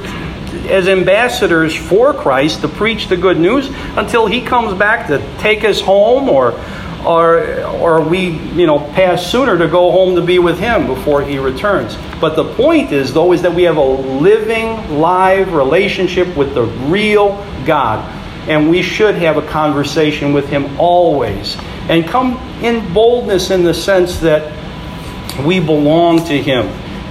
as 0.69 0.87
ambassadors 0.87 1.75
for 1.75 2.13
Christ 2.13 2.61
to 2.61 2.69
preach 2.69 3.09
the 3.09 3.17
good 3.17 3.39
news 3.39 3.71
until 3.97 4.27
he 4.27 4.43
comes 4.43 4.79
back 4.79 5.07
to 5.07 5.19
take 5.39 5.65
us 5.65 5.81
home 5.81 6.29
or 6.29 6.53
or, 7.07 7.63
or 7.65 8.01
we, 8.03 8.31
you 8.31 8.67
know, 8.67 8.79
pass 8.79 9.31
sooner 9.31 9.57
to 9.57 9.69
go 9.69 9.93
home 9.93 10.17
to 10.17 10.23
be 10.23 10.39
with 10.39 10.59
Him 10.59 10.87
before 10.87 11.23
He 11.23 11.39
returns. 11.39 11.97
But 12.21 12.35
the 12.35 12.53
point 12.55 12.93
is, 12.93 13.15
though, 13.15 13.33
is 13.33 13.43
that 13.43 13.55
we 13.55 13.63
have 13.63 13.77
a 13.77 13.85
living, 13.85 14.99
live 14.99 15.53
relationship 15.53 16.37
with 16.37 16.55
the 16.55 16.65
real 16.65 17.37
God. 17.65 18.13
And 18.49 18.71
we 18.71 18.83
should 18.83 19.17
have 19.17 19.37
a 19.37 19.47
conversation 19.47 20.33
with 20.33 20.49
Him 20.49 20.79
always. 20.79 21.57
And 21.89 22.07
come 22.07 22.37
in 22.63 22.93
boldness 22.93 23.51
in 23.51 23.63
the 23.63 23.75
sense 23.75 24.19
that 24.21 24.53
we 25.45 25.61
belong 25.61 26.25
to 26.27 26.43
Him 26.43 26.67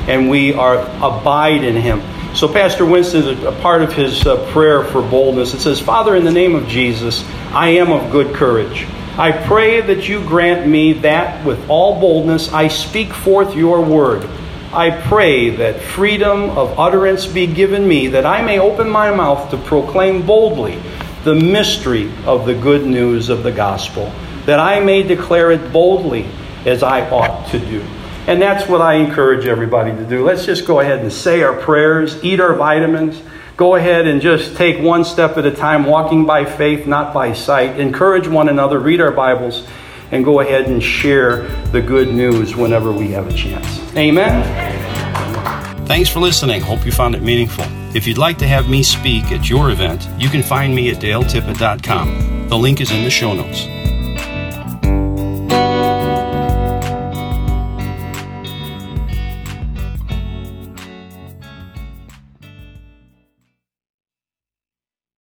and 0.08 0.30
we 0.30 0.54
are 0.54 0.80
abide 0.98 1.64
in 1.64 1.76
Him. 1.76 2.02
So, 2.36 2.52
Pastor 2.52 2.86
Winston, 2.86 3.46
a 3.48 3.52
part 3.62 3.82
of 3.82 3.94
his 3.94 4.28
uh, 4.28 4.46
prayer 4.52 4.84
for 4.84 5.02
boldness, 5.02 5.54
it 5.54 5.62
says, 5.62 5.80
Father, 5.80 6.18
in 6.18 6.26
the 6.26 6.34
name 6.34 6.54
of 6.54 6.68
Jesus, 6.68 7.24
I 7.54 7.70
am 7.70 7.94
of 7.94 8.12
good 8.12 8.36
courage. 8.36 8.86
I 9.18 9.32
pray 9.32 9.80
that 9.80 10.10
you 10.10 10.20
grant 10.26 10.68
me 10.68 10.92
that 10.94 11.46
with 11.46 11.70
all 11.70 12.02
boldness 12.02 12.52
I 12.52 12.68
speak 12.68 13.14
forth 13.14 13.56
your 13.56 13.80
word. 13.80 14.28
I 14.74 14.92
pray 14.92 15.52
that 15.52 15.80
freedom 15.80 16.50
of 16.50 16.78
utterance 16.78 17.26
be 17.26 17.48
given 17.48 17.88
me, 17.88 18.08
that 18.08 18.26
I 18.26 18.42
may 18.42 18.60
open 18.60 18.90
my 18.90 19.16
mouth 19.16 19.52
to 19.52 19.58
proclaim 19.58 20.26
boldly 20.26 20.82
the 21.24 21.34
mystery 21.34 22.12
of 22.26 22.46
the 22.46 22.56
good 22.56 22.86
news 22.86 23.30
of 23.30 23.44
the 23.44 23.54
gospel, 23.54 24.12
that 24.46 24.60
I 24.60 24.82
may 24.82 25.02
declare 25.02 25.50
it 25.52 25.72
boldly 25.72 26.26
as 26.66 26.84
I 26.84 27.10
ought 27.10 27.48
to 27.52 27.60
do. 27.60 27.82
And 28.28 28.42
that's 28.42 28.68
what 28.68 28.82
I 28.82 28.96
encourage 28.96 29.46
everybody 29.46 29.92
to 29.92 30.04
do. 30.04 30.26
Let's 30.26 30.46
just 30.46 30.68
go 30.68 30.82
ahead 30.82 31.00
and 31.00 31.14
say 31.14 31.42
our 31.42 31.58
prayers, 31.58 32.22
eat 32.22 32.42
our 32.42 32.54
vitamins, 32.54 33.22
go 33.58 33.76
ahead 33.76 34.08
and 34.08 34.22
just 34.22 34.56
take 34.58 34.82
one 34.82 35.06
step 35.06 35.38
at 35.38 35.46
a 35.46 35.52
time, 35.52 35.86
walking 35.86 36.26
by 36.26 36.46
faith, 36.46 36.88
not 36.88 37.14
by 37.14 37.34
sight. 37.34 37.80
Encourage 37.80 38.28
one 38.28 38.50
another, 38.50 38.80
read 38.80 39.02
our 39.02 39.12
Bibles, 39.12 39.68
and 40.12 40.26
go 40.26 40.40
ahead 40.40 40.68
and 40.68 40.82
share 40.84 41.48
the 41.72 41.82
good 41.82 42.14
news 42.14 42.56
whenever 42.56 42.92
we 42.92 43.10
have 43.10 43.28
a 43.28 43.34
chance. 43.34 43.96
Amen. 43.96 44.44
Thanks 45.86 46.10
for 46.10 46.20
listening. 46.20 46.62
Hope 46.62 46.86
you 46.86 46.92
found 46.92 47.16
it 47.16 47.22
meaningful. 47.22 47.66
If 47.96 48.08
you'd 48.08 48.18
like 48.18 48.38
to 48.40 48.48
have 48.48 48.70
me 48.70 48.84
speak 48.84 49.32
at 49.32 49.50
your 49.50 49.70
event, 49.70 50.08
you 50.18 50.30
can 50.30 50.44
find 50.44 50.76
me 50.76 50.90
at 50.90 50.98
daletippett.com. 50.98 52.50
The 52.50 52.58
link 52.58 52.82
is 52.82 52.92
in 52.92 53.04
the 53.04 53.10
show 53.10 53.34
notes. 53.34 53.68